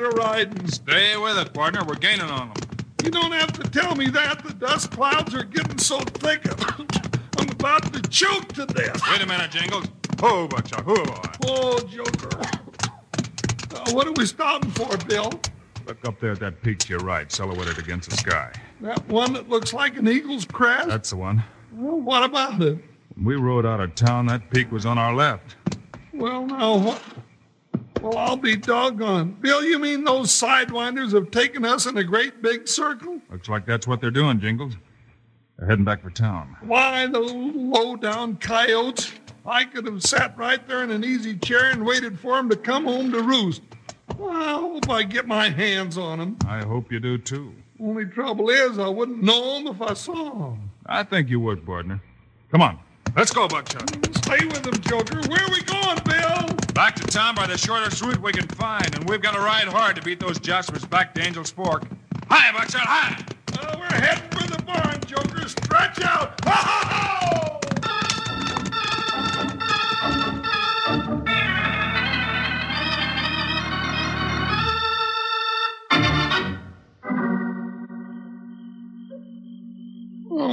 Tired 0.00 0.12
of 0.12 0.18
riding. 0.18 0.68
Stay 0.68 1.16
with 1.16 1.38
it, 1.38 1.52
partner. 1.52 1.84
We're 1.84 1.94
gaining 1.94 2.22
on 2.22 2.48
them. 2.48 2.56
You 3.04 3.10
don't 3.10 3.32
have 3.32 3.52
to 3.52 3.62
tell 3.70 3.94
me 3.94 4.08
that. 4.08 4.44
The 4.44 4.54
dust 4.54 4.90
clouds 4.90 5.34
are 5.34 5.44
getting 5.44 5.78
so 5.78 6.00
thick. 6.00 6.42
I'm 7.38 7.48
about 7.48 7.92
to 7.92 8.02
choke 8.02 8.48
to 8.54 8.66
death. 8.66 9.00
Wait 9.10 9.22
a 9.22 9.26
minute, 9.26 9.50
Jingles. 9.50 9.86
Oh, 10.22 10.46
Buckshot. 10.48 10.84
Oh, 10.86 11.04
boy. 11.04 11.22
Oh, 11.46 11.78
Joker. 11.80 12.40
Uh, 13.74 13.92
what 13.92 14.06
are 14.06 14.12
we 14.12 14.26
stopping 14.26 14.70
for, 14.72 14.96
Bill? 15.08 15.30
Look 15.86 16.06
up 16.06 16.20
there 16.20 16.32
at 16.32 16.40
that 16.40 16.62
peak 16.62 16.78
to 16.80 16.88
your 16.90 17.00
right, 17.00 17.30
silhouetted 17.32 17.78
against 17.78 18.10
the 18.10 18.16
sky. 18.16 18.52
That 18.82 19.06
one 19.08 19.32
that 19.32 19.48
looks 19.48 19.72
like 19.72 19.96
an 19.96 20.08
eagle's 20.08 20.44
crest? 20.44 20.88
That's 20.88 21.10
the 21.10 21.16
one. 21.16 21.42
Well, 21.72 22.00
what 22.00 22.22
about 22.22 22.60
it? 22.60 22.78
When 23.14 23.24
we 23.24 23.36
rode 23.36 23.66
out 23.66 23.80
of 23.80 23.94
town, 23.94 24.26
that 24.26 24.50
peak 24.50 24.70
was 24.70 24.84
on 24.84 24.98
our 24.98 25.14
left. 25.14 25.56
Well, 26.12 26.46
now 26.46 26.76
what? 26.76 27.02
Well, 28.00 28.16
I'll 28.16 28.36
be 28.36 28.56
doggone. 28.56 29.36
Bill, 29.40 29.62
you 29.62 29.78
mean 29.78 30.04
those 30.04 30.30
sidewinders 30.30 31.12
have 31.12 31.30
taken 31.30 31.64
us 31.64 31.86
in 31.86 31.96
a 31.98 32.04
great 32.04 32.40
big 32.40 32.66
circle? 32.66 33.20
Looks 33.30 33.48
like 33.48 33.66
that's 33.66 33.86
what 33.86 34.00
they're 34.00 34.10
doing, 34.10 34.40
Jingles. 34.40 34.74
They're 35.58 35.68
heading 35.68 35.84
back 35.84 36.02
for 36.02 36.10
town. 36.10 36.56
Why, 36.62 37.06
the 37.06 37.20
low 37.20 37.96
down 37.96 38.36
coyotes? 38.36 39.12
I 39.44 39.64
could 39.64 39.86
have 39.86 40.02
sat 40.02 40.36
right 40.38 40.66
there 40.66 40.82
in 40.82 40.90
an 40.90 41.04
easy 41.04 41.36
chair 41.36 41.70
and 41.70 41.84
waited 41.84 42.18
for 42.18 42.38
'em 42.38 42.48
to 42.50 42.56
come 42.56 42.84
home 42.84 43.12
to 43.12 43.22
roost. 43.22 43.62
Well, 44.16 44.30
I 44.30 44.52
hope 44.52 44.88
I 44.90 45.02
get 45.02 45.26
my 45.26 45.50
hands 45.50 45.98
on 45.98 46.20
'em. 46.20 46.36
I 46.46 46.64
hope 46.64 46.90
you 46.90 47.00
do, 47.00 47.18
too. 47.18 47.54
Only 47.78 48.06
trouble 48.06 48.48
is, 48.50 48.78
I 48.78 48.88
wouldn't 48.88 49.22
know 49.22 49.56
'em 49.56 49.66
if 49.66 49.80
I 49.80 49.94
saw 49.94 50.52
'em. 50.52 50.70
I 50.86 51.02
think 51.02 51.28
you 51.28 51.40
would, 51.40 51.64
partner. 51.66 52.00
Come 52.50 52.62
on. 52.62 52.78
Let's 53.16 53.32
go, 53.32 53.48
Buckshot. 53.48 53.90
Stay 54.16 54.44
with 54.46 54.62
them, 54.62 54.78
Joker. 54.80 55.20
Where 55.28 55.42
are 55.42 55.50
we 55.50 55.62
going, 55.62 55.98
Bill? 56.04 56.59
Back 56.74 56.94
to 56.96 57.06
town 57.06 57.34
by 57.34 57.46
the 57.46 57.58
shortest 57.58 58.00
route 58.00 58.20
we 58.22 58.32
can 58.32 58.46
find, 58.48 58.94
and 58.94 59.08
we've 59.08 59.20
got 59.20 59.34
to 59.34 59.40
ride 59.40 59.68
hard 59.68 59.96
to 59.96 60.02
beat 60.02 60.20
those 60.20 60.38
Jaspers 60.38 60.88
back 60.88 61.14
to 61.14 61.22
Angel's 61.22 61.50
Fork. 61.50 61.84
Hi, 62.28 62.52
Buckshot, 62.52 62.82
hi! 62.82 63.22
Uh, 63.58 63.76
we're 63.78 63.86
heading 63.86 64.30
for 64.30 64.46
the 64.46 64.62
barn, 64.62 65.00
Joker. 65.06 65.48
Stretch 65.48 66.00
out. 66.02 66.40
Ha 66.44 66.50
ha 66.50 66.88
ha! 66.88 67.39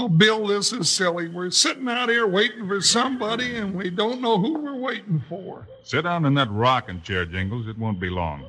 Oh, 0.08 0.10
Bill, 0.10 0.48
this 0.48 0.72
is 0.72 0.90
silly. 0.90 1.28
We're 1.28 1.52
sitting 1.52 1.90
out 1.90 2.08
here 2.08 2.26
waiting 2.26 2.66
for 2.66 2.80
somebody, 2.80 3.58
and 3.58 3.76
we 3.76 3.90
don't 3.90 4.22
know 4.22 4.40
who 4.40 4.58
we're 4.58 4.78
waiting 4.78 5.22
for. 5.28 5.68
Sit 5.84 6.04
down 6.04 6.24
in 6.24 6.34
that 6.36 6.50
rocking 6.50 7.02
chair, 7.02 7.26
Jingles. 7.26 7.68
It 7.68 7.78
won't 7.78 8.00
be 8.00 8.10
long. 8.10 8.46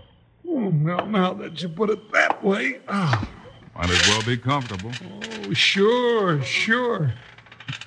Oh, 0.48 0.70
now, 0.70 1.04
now 1.06 1.32
that 1.34 1.60
you 1.60 1.68
put 1.68 1.90
it 1.90 2.12
that 2.12 2.44
way. 2.44 2.78
Oh, 2.86 3.28
Might 3.74 3.90
as 3.90 4.08
well 4.08 4.22
be 4.22 4.36
comfortable. 4.36 4.92
oh 5.02 5.52
sure, 5.52 6.40
sure. 6.44 7.12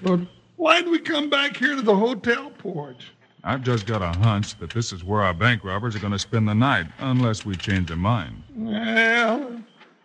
But 0.03 0.19
why'd 0.57 0.89
we 0.89 0.99
come 0.99 1.29
back 1.29 1.55
here 1.55 1.77
to 1.77 1.81
the 1.81 1.95
hotel 1.95 2.51
porch? 2.57 3.07
I've 3.41 3.63
just 3.63 3.85
got 3.85 4.01
a 4.01 4.19
hunch 4.19 4.59
that 4.59 4.71
this 4.71 4.91
is 4.91 5.01
where 5.05 5.21
our 5.21 5.33
bank 5.33 5.63
robbers 5.63 5.95
are 5.95 5.99
going 5.99 6.11
to 6.11 6.19
spend 6.19 6.45
the 6.45 6.53
night, 6.53 6.87
unless 6.99 7.45
we 7.45 7.55
change 7.55 7.87
their 7.87 7.95
mind. 7.95 8.43
Well, 8.53 9.61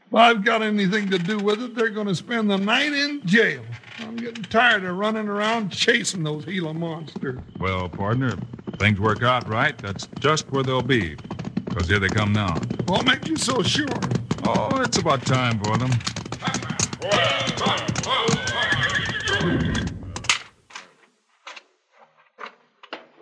if 0.07 0.15
I've 0.15 0.45
got 0.45 0.63
anything 0.63 1.11
to 1.11 1.19
do 1.19 1.39
with 1.39 1.63
it, 1.63 1.75
they're 1.75 1.91
going 1.91 2.07
to 2.07 2.15
spend 2.15 2.51
the 2.51 2.59
night 2.59 2.93
in 2.93 3.25
jail. 3.27 3.63
I'm 3.99 4.17
getting 4.17 4.45
tired 4.45 4.85
of 4.85 4.97
running 4.97 5.29
around 5.29 5.71
chasing 5.71 6.23
those 6.23 6.45
Gila 6.45 6.75
monsters. 6.75 7.41
Well, 7.59 7.89
partner, 7.89 8.35
if 8.67 8.75
things 8.79 9.01
work 9.01 9.23
out 9.23 9.49
right, 9.49 9.77
that's 9.79 10.07
just 10.21 10.51
where 10.53 10.63
they'll 10.63 10.83
be. 10.83 11.17
Because 11.65 11.89
here 11.89 11.99
they 11.99 12.09
come 12.09 12.33
now. 12.33 12.55
What 12.87 13.05
makes 13.05 13.29
you 13.29 13.37
so 13.37 13.63
sure? 13.63 13.87
Oh, 14.45 14.81
it's 14.81 14.99
about 14.99 15.25
time 15.27 15.59
for 15.61 15.77
them. 15.77 15.91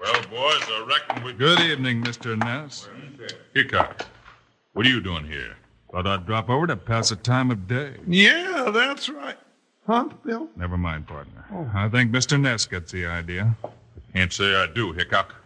Well, 0.01 0.23
boys, 0.31 0.63
I 0.69 0.87
reckon 0.87 1.25
we. 1.25 1.33
Good 1.33 1.61
evening, 1.61 2.03
Mr. 2.03 2.37
Ness. 2.37 2.89
Hickok, 3.55 4.07
what 4.75 4.85
are 4.85 4.91
you 4.91 5.01
doing 5.01 5.25
here? 5.25 5.57
Thought 5.95 6.09
I'd 6.09 6.27
drop 6.27 6.51
over 6.51 6.67
to 6.67 6.77
pass 6.77 7.11
the 7.11 7.17
time 7.17 7.53
of 7.53 7.69
day. 7.69 7.95
Yeah, 8.09 8.73
that's 8.75 9.09
right. 9.09 9.37
Huh, 9.87 10.09
Bill? 10.27 10.49
Never 10.57 10.77
mind, 10.77 11.07
partner. 11.07 11.47
Oh. 11.53 11.71
I 11.73 11.89
think 11.89 12.11
Mr. 12.11 12.41
Ness 12.41 12.67
gets 12.67 12.91
the 12.91 13.07
idea. 13.07 13.57
Can't 14.13 14.33
say 14.33 14.57
I 14.57 14.67
do, 14.67 14.93
Hickok. 14.93 15.37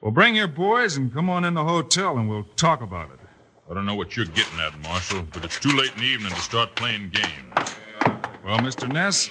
Well, 0.00 0.10
bring 0.10 0.34
your 0.34 0.48
boys 0.48 0.96
and 0.96 1.12
come 1.12 1.28
on 1.28 1.44
in 1.44 1.52
the 1.52 1.64
hotel 1.64 2.16
and 2.16 2.30
we'll 2.30 2.44
talk 2.56 2.80
about 2.80 3.10
it. 3.10 3.18
I 3.70 3.74
don't 3.74 3.84
know 3.84 3.94
what 3.94 4.16
you're 4.16 4.24
getting 4.24 4.58
at, 4.58 4.80
Marshal, 4.80 5.20
but 5.34 5.44
it's 5.44 5.60
too 5.60 5.76
late 5.76 5.92
in 5.92 6.00
the 6.00 6.06
evening 6.06 6.32
to 6.32 6.40
start 6.40 6.74
playing 6.76 7.10
games. 7.10 7.76
Well, 8.42 8.56
Mr. 8.60 8.90
Ness, 8.90 9.28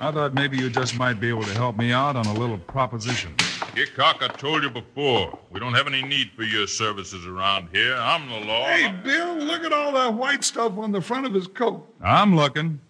I 0.00 0.10
thought 0.10 0.32
maybe 0.32 0.56
you 0.56 0.70
just 0.70 0.96
might 0.96 1.20
be 1.20 1.28
able 1.28 1.42
to 1.42 1.52
help 1.52 1.76
me 1.76 1.92
out 1.92 2.16
on 2.16 2.24
a 2.24 2.32
little 2.32 2.56
proposition. 2.56 3.34
Hickok, 3.74 4.22
I 4.22 4.28
told 4.28 4.62
you 4.62 4.70
before, 4.70 5.38
we 5.50 5.60
don't 5.60 5.74
have 5.74 5.86
any 5.86 6.02
need 6.02 6.32
for 6.34 6.42
your 6.42 6.66
services 6.66 7.26
around 7.26 7.68
here. 7.72 7.94
I'm 7.94 8.28
the 8.28 8.46
law. 8.46 8.64
Hey, 8.66 8.92
Bill, 9.04 9.36
look 9.36 9.62
at 9.62 9.72
all 9.72 9.92
that 9.92 10.14
white 10.14 10.42
stuff 10.42 10.76
on 10.78 10.92
the 10.92 11.00
front 11.00 11.26
of 11.26 11.34
his 11.34 11.46
coat. 11.46 11.86
I'm 12.02 12.34
looking. 12.34 12.80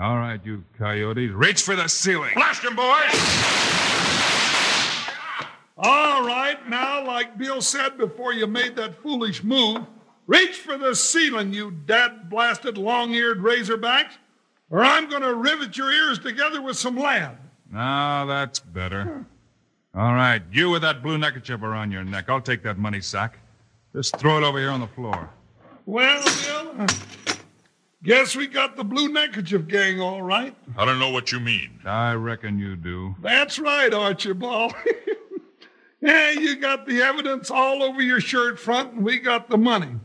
All 0.00 0.16
right, 0.16 0.40
you 0.44 0.64
coyotes, 0.78 1.32
reach 1.32 1.62
for 1.62 1.76
the 1.76 1.88
ceiling. 1.88 2.30
Blast 2.34 2.64
him, 2.64 2.76
boys! 2.76 3.12
All 5.76 6.24
right, 6.26 6.58
now, 6.68 7.04
like 7.06 7.36
Bill 7.36 7.60
said 7.60 7.98
before 7.98 8.32
you 8.32 8.46
made 8.46 8.76
that 8.76 9.02
foolish 9.02 9.42
move, 9.42 9.84
reach 10.26 10.58
for 10.58 10.78
the 10.78 10.94
ceiling, 10.94 11.52
you 11.52 11.70
dad 11.70 12.30
blasted 12.30 12.78
long 12.78 13.12
eared 13.12 13.40
razorbacks, 13.40 14.12
or 14.70 14.82
I'm 14.82 15.10
going 15.10 15.22
to 15.22 15.34
rivet 15.34 15.76
your 15.76 15.90
ears 15.90 16.18
together 16.18 16.62
with 16.62 16.76
some 16.78 16.96
lead. 16.96 17.36
Now 17.70 18.24
that's 18.26 18.60
better. 18.60 19.26
All 19.94 20.14
right, 20.14 20.40
you 20.50 20.70
with 20.70 20.80
that 20.82 21.02
blue 21.02 21.18
neckerchief 21.18 21.62
around 21.62 21.92
your 21.92 22.02
neck. 22.02 22.30
I'll 22.30 22.40
take 22.40 22.62
that 22.62 22.78
money 22.78 23.02
sack. 23.02 23.38
Just 23.94 24.16
throw 24.16 24.38
it 24.38 24.42
over 24.42 24.58
here 24.58 24.70
on 24.70 24.80
the 24.80 24.86
floor. 24.86 25.28
Well, 25.84 26.24
Bill, 26.24 26.74
uh, 26.78 27.34
guess 28.02 28.34
we 28.34 28.46
got 28.46 28.76
the 28.76 28.84
blue 28.84 29.10
neckerchief 29.10 29.68
gang 29.68 30.00
all 30.00 30.22
right. 30.22 30.56
I 30.78 30.86
don't 30.86 30.98
know 30.98 31.10
what 31.10 31.30
you 31.30 31.40
mean. 31.40 31.78
I 31.84 32.14
reckon 32.14 32.58
you 32.58 32.74
do. 32.74 33.14
That's 33.20 33.58
right, 33.58 33.92
Archibald. 33.92 34.74
yeah, 36.00 36.30
you 36.30 36.56
got 36.56 36.86
the 36.86 37.02
evidence 37.02 37.50
all 37.50 37.82
over 37.82 38.00
your 38.00 38.20
shirt 38.20 38.58
front, 38.58 38.94
and 38.94 39.04
we 39.04 39.18
got 39.18 39.50
the 39.50 39.58
money. 39.58 39.96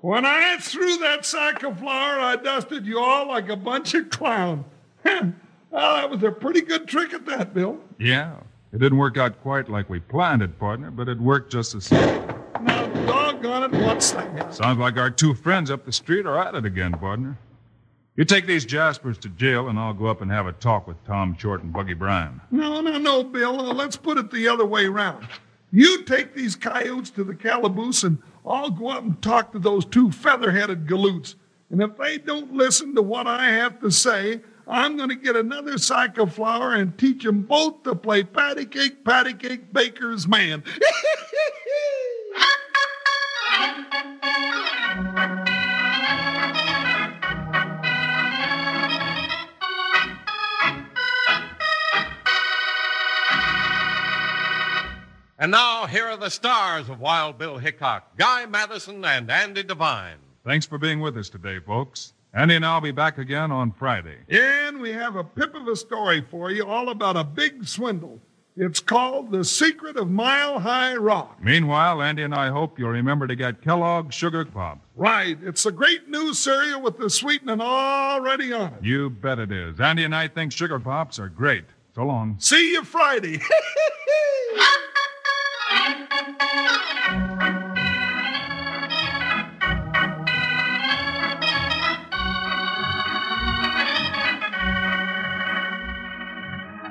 When 0.00 0.26
I 0.26 0.56
threw 0.58 0.98
that 0.98 1.24
sack 1.24 1.62
of 1.62 1.78
flour, 1.78 2.18
I 2.18 2.34
dusted 2.34 2.86
you 2.86 2.98
all 2.98 3.28
like 3.28 3.48
a 3.48 3.56
bunch 3.56 3.94
of 3.94 4.10
clowns. 4.10 4.64
well, 5.04 5.32
that 5.70 6.10
was 6.10 6.24
a 6.24 6.32
pretty 6.32 6.62
good 6.62 6.88
trick 6.88 7.14
at 7.14 7.24
that, 7.26 7.54
Bill. 7.54 7.78
Yeah. 8.00 8.38
It 8.72 8.78
didn't 8.78 8.98
work 8.98 9.18
out 9.18 9.40
quite 9.42 9.68
like 9.68 9.90
we 9.90 10.00
planned 10.00 10.40
it, 10.40 10.58
partner, 10.58 10.90
but 10.90 11.06
it 11.08 11.20
worked 11.20 11.52
just 11.52 11.74
the 11.74 11.80
same. 11.80 12.26
Now, 12.62 12.86
doggone 13.06 13.74
it, 13.74 13.84
what's 13.84 14.12
that? 14.12 14.54
Sounds 14.54 14.78
like 14.78 14.96
our 14.96 15.10
two 15.10 15.34
friends 15.34 15.70
up 15.70 15.84
the 15.84 15.92
street 15.92 16.24
are 16.24 16.38
at 16.38 16.54
it 16.54 16.64
again, 16.64 16.92
partner. 16.92 17.38
You 18.16 18.24
take 18.24 18.46
these 18.46 18.64
Jaspers 18.64 19.18
to 19.18 19.28
jail, 19.30 19.68
and 19.68 19.78
I'll 19.78 19.92
go 19.92 20.06
up 20.06 20.22
and 20.22 20.30
have 20.30 20.46
a 20.46 20.52
talk 20.52 20.86
with 20.86 21.02
Tom 21.04 21.36
Short 21.38 21.62
and 21.62 21.72
Buggy 21.72 21.94
Bryan. 21.94 22.40
No, 22.50 22.80
no, 22.80 22.96
no, 22.96 23.22
Bill. 23.24 23.60
Uh, 23.60 23.74
let's 23.74 23.96
put 23.96 24.16
it 24.16 24.30
the 24.30 24.48
other 24.48 24.66
way 24.66 24.86
around. 24.86 25.26
You 25.70 26.02
take 26.04 26.34
these 26.34 26.56
coyotes 26.56 27.10
to 27.10 27.24
the 27.24 27.34
calaboose, 27.34 28.04
and 28.04 28.18
I'll 28.46 28.70
go 28.70 28.88
up 28.88 29.02
and 29.02 29.20
talk 29.20 29.52
to 29.52 29.58
those 29.58 29.84
two 29.84 30.10
feather-headed 30.10 30.86
galoots. 30.86 31.34
And 31.70 31.82
if 31.82 31.96
they 31.96 32.18
don't 32.18 32.52
listen 32.52 32.94
to 32.94 33.02
what 33.02 33.26
I 33.26 33.48
have 33.48 33.80
to 33.80 33.90
say, 33.90 34.40
I'm 34.66 34.96
going 34.96 35.08
to 35.08 35.14
get 35.14 35.36
another 35.36 35.78
sack 35.78 36.18
of 36.18 36.34
flour 36.34 36.74
and 36.74 36.96
teach 36.96 37.24
them 37.24 37.42
both 37.42 37.82
to 37.82 37.94
play 37.94 38.22
patty 38.22 38.64
cake, 38.64 39.04
patty 39.04 39.34
cake, 39.34 39.72
baker's 39.72 40.28
man. 40.28 40.62
And 55.38 55.50
now, 55.50 55.86
here 55.86 56.06
are 56.06 56.16
the 56.16 56.30
stars 56.30 56.88
of 56.88 57.00
Wild 57.00 57.36
Bill 57.36 57.58
Hickok 57.58 58.16
Guy 58.16 58.46
Madison 58.46 59.04
and 59.04 59.28
Andy 59.28 59.64
Devine. 59.64 60.18
Thanks 60.44 60.66
for 60.66 60.78
being 60.78 61.00
with 61.00 61.18
us 61.18 61.28
today, 61.28 61.58
folks. 61.58 62.11
Andy 62.34 62.56
and 62.56 62.64
I'll 62.64 62.80
be 62.80 62.92
back 62.92 63.18
again 63.18 63.52
on 63.52 63.72
Friday. 63.72 64.16
And 64.30 64.80
we 64.80 64.90
have 64.92 65.16
a 65.16 65.24
pip 65.24 65.54
of 65.54 65.68
a 65.68 65.76
story 65.76 66.24
for 66.30 66.50
you 66.50 66.66
all 66.66 66.88
about 66.88 67.16
a 67.16 67.24
big 67.24 67.66
swindle. 67.66 68.20
It's 68.56 68.80
called 68.80 69.30
The 69.30 69.44
Secret 69.44 69.96
of 69.96 70.10
Mile 70.10 70.58
High 70.58 70.96
Rock. 70.96 71.38
Meanwhile, 71.42 72.02
Andy 72.02 72.22
and 72.22 72.34
I 72.34 72.48
hope 72.48 72.78
you'll 72.78 72.90
remember 72.90 73.26
to 73.26 73.36
get 73.36 73.62
Kellogg's 73.62 74.14
Sugar 74.14 74.44
Pop. 74.46 74.78
Right. 74.96 75.38
It's 75.42 75.66
a 75.66 75.72
great 75.72 76.08
new 76.08 76.32
cereal 76.32 76.80
with 76.80 76.98
the 76.98 77.10
sweetening 77.10 77.60
already 77.60 78.52
on 78.52 78.74
it. 78.74 78.84
You 78.84 79.10
bet 79.10 79.38
it 79.38 79.52
is. 79.52 79.78
Andy 79.80 80.04
and 80.04 80.14
I 80.14 80.28
think 80.28 80.52
Sugar 80.52 80.78
Pops 80.78 81.18
are 81.18 81.28
great. 81.28 81.64
So 81.94 82.04
long. 82.04 82.36
See 82.38 82.72
you 82.72 82.84
Friday. 82.84 83.40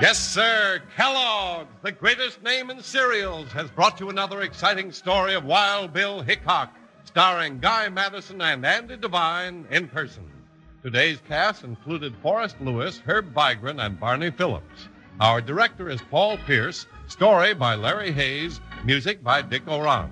Yes, 0.01 0.17
sir. 0.17 0.81
Kellogg's, 0.97 1.69
the 1.83 1.91
greatest 1.91 2.41
name 2.41 2.71
in 2.71 2.81
cereals, 2.81 3.51
has 3.51 3.69
brought 3.69 3.99
you 3.99 4.09
another 4.09 4.41
exciting 4.41 4.91
story 4.91 5.35
of 5.35 5.45
Wild 5.45 5.93
Bill 5.93 6.23
Hickok, 6.23 6.73
starring 7.03 7.59
Guy 7.59 7.87
Madison 7.87 8.41
and 8.41 8.65
Andy 8.65 8.97
Devine 8.97 9.63
in 9.69 9.87
person. 9.87 10.23
Today's 10.81 11.19
cast 11.27 11.63
included 11.63 12.15
Forrest 12.23 12.55
Lewis, 12.61 12.97
Herb 13.05 13.31
Vigran, 13.31 13.85
and 13.85 13.99
Barney 13.99 14.31
Phillips. 14.31 14.87
Our 15.19 15.39
director 15.39 15.87
is 15.87 16.01
Paul 16.09 16.39
Pierce, 16.47 16.87
story 17.07 17.53
by 17.53 17.75
Larry 17.75 18.11
Hayes, 18.11 18.59
music 18.83 19.23
by 19.23 19.43
Dick 19.43 19.67
Aurandt. 19.67 20.09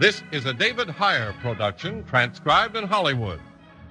This 0.00 0.20
is 0.32 0.46
a 0.46 0.52
David 0.52 0.88
Heyer 0.88 1.32
production, 1.42 2.02
transcribed 2.06 2.76
in 2.76 2.88
Hollywood. 2.88 3.38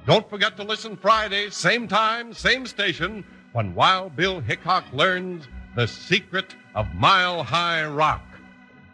Don't 0.05 0.29
forget 0.29 0.57
to 0.57 0.63
listen 0.63 0.97
Friday, 0.97 1.49
same 1.51 1.87
time, 1.87 2.33
same 2.33 2.65
station 2.65 3.23
when 3.57 3.73
Wild 3.73 4.15
Bill 4.15 4.39
Hickok 4.39 4.85
learns 4.93 5.47
the 5.75 5.87
secret 5.87 6.55
of 6.75 6.93
Mile 6.93 7.41
High 7.41 7.87
Rock. 7.87 8.21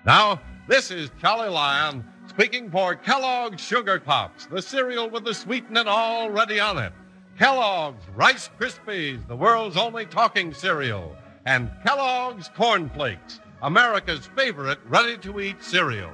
Now, 0.05 0.39
this 0.69 0.89
is 0.89 1.11
Charlie 1.19 1.49
Lyon 1.49 2.01
speaking 2.29 2.71
for 2.71 2.95
Kellogg's 2.95 3.61
Sugar 3.61 3.99
Pops, 3.99 4.45
the 4.45 4.61
cereal 4.61 5.09
with 5.09 5.25
the 5.25 5.33
sweetening 5.33 5.85
already 5.85 6.61
on 6.61 6.77
it. 6.77 6.93
Kellogg's 7.37 8.07
Rice 8.15 8.49
Krispies, 8.57 9.27
the 9.27 9.35
world's 9.35 9.75
only 9.75 10.05
talking 10.05 10.53
cereal. 10.53 11.13
And 11.45 11.69
Kellogg's 11.85 12.47
Corn 12.55 12.89
Flakes, 12.91 13.41
America's 13.61 14.27
favorite 14.27 14.79
ready 14.87 15.17
to 15.17 15.41
eat 15.41 15.61
cereal. 15.61 16.13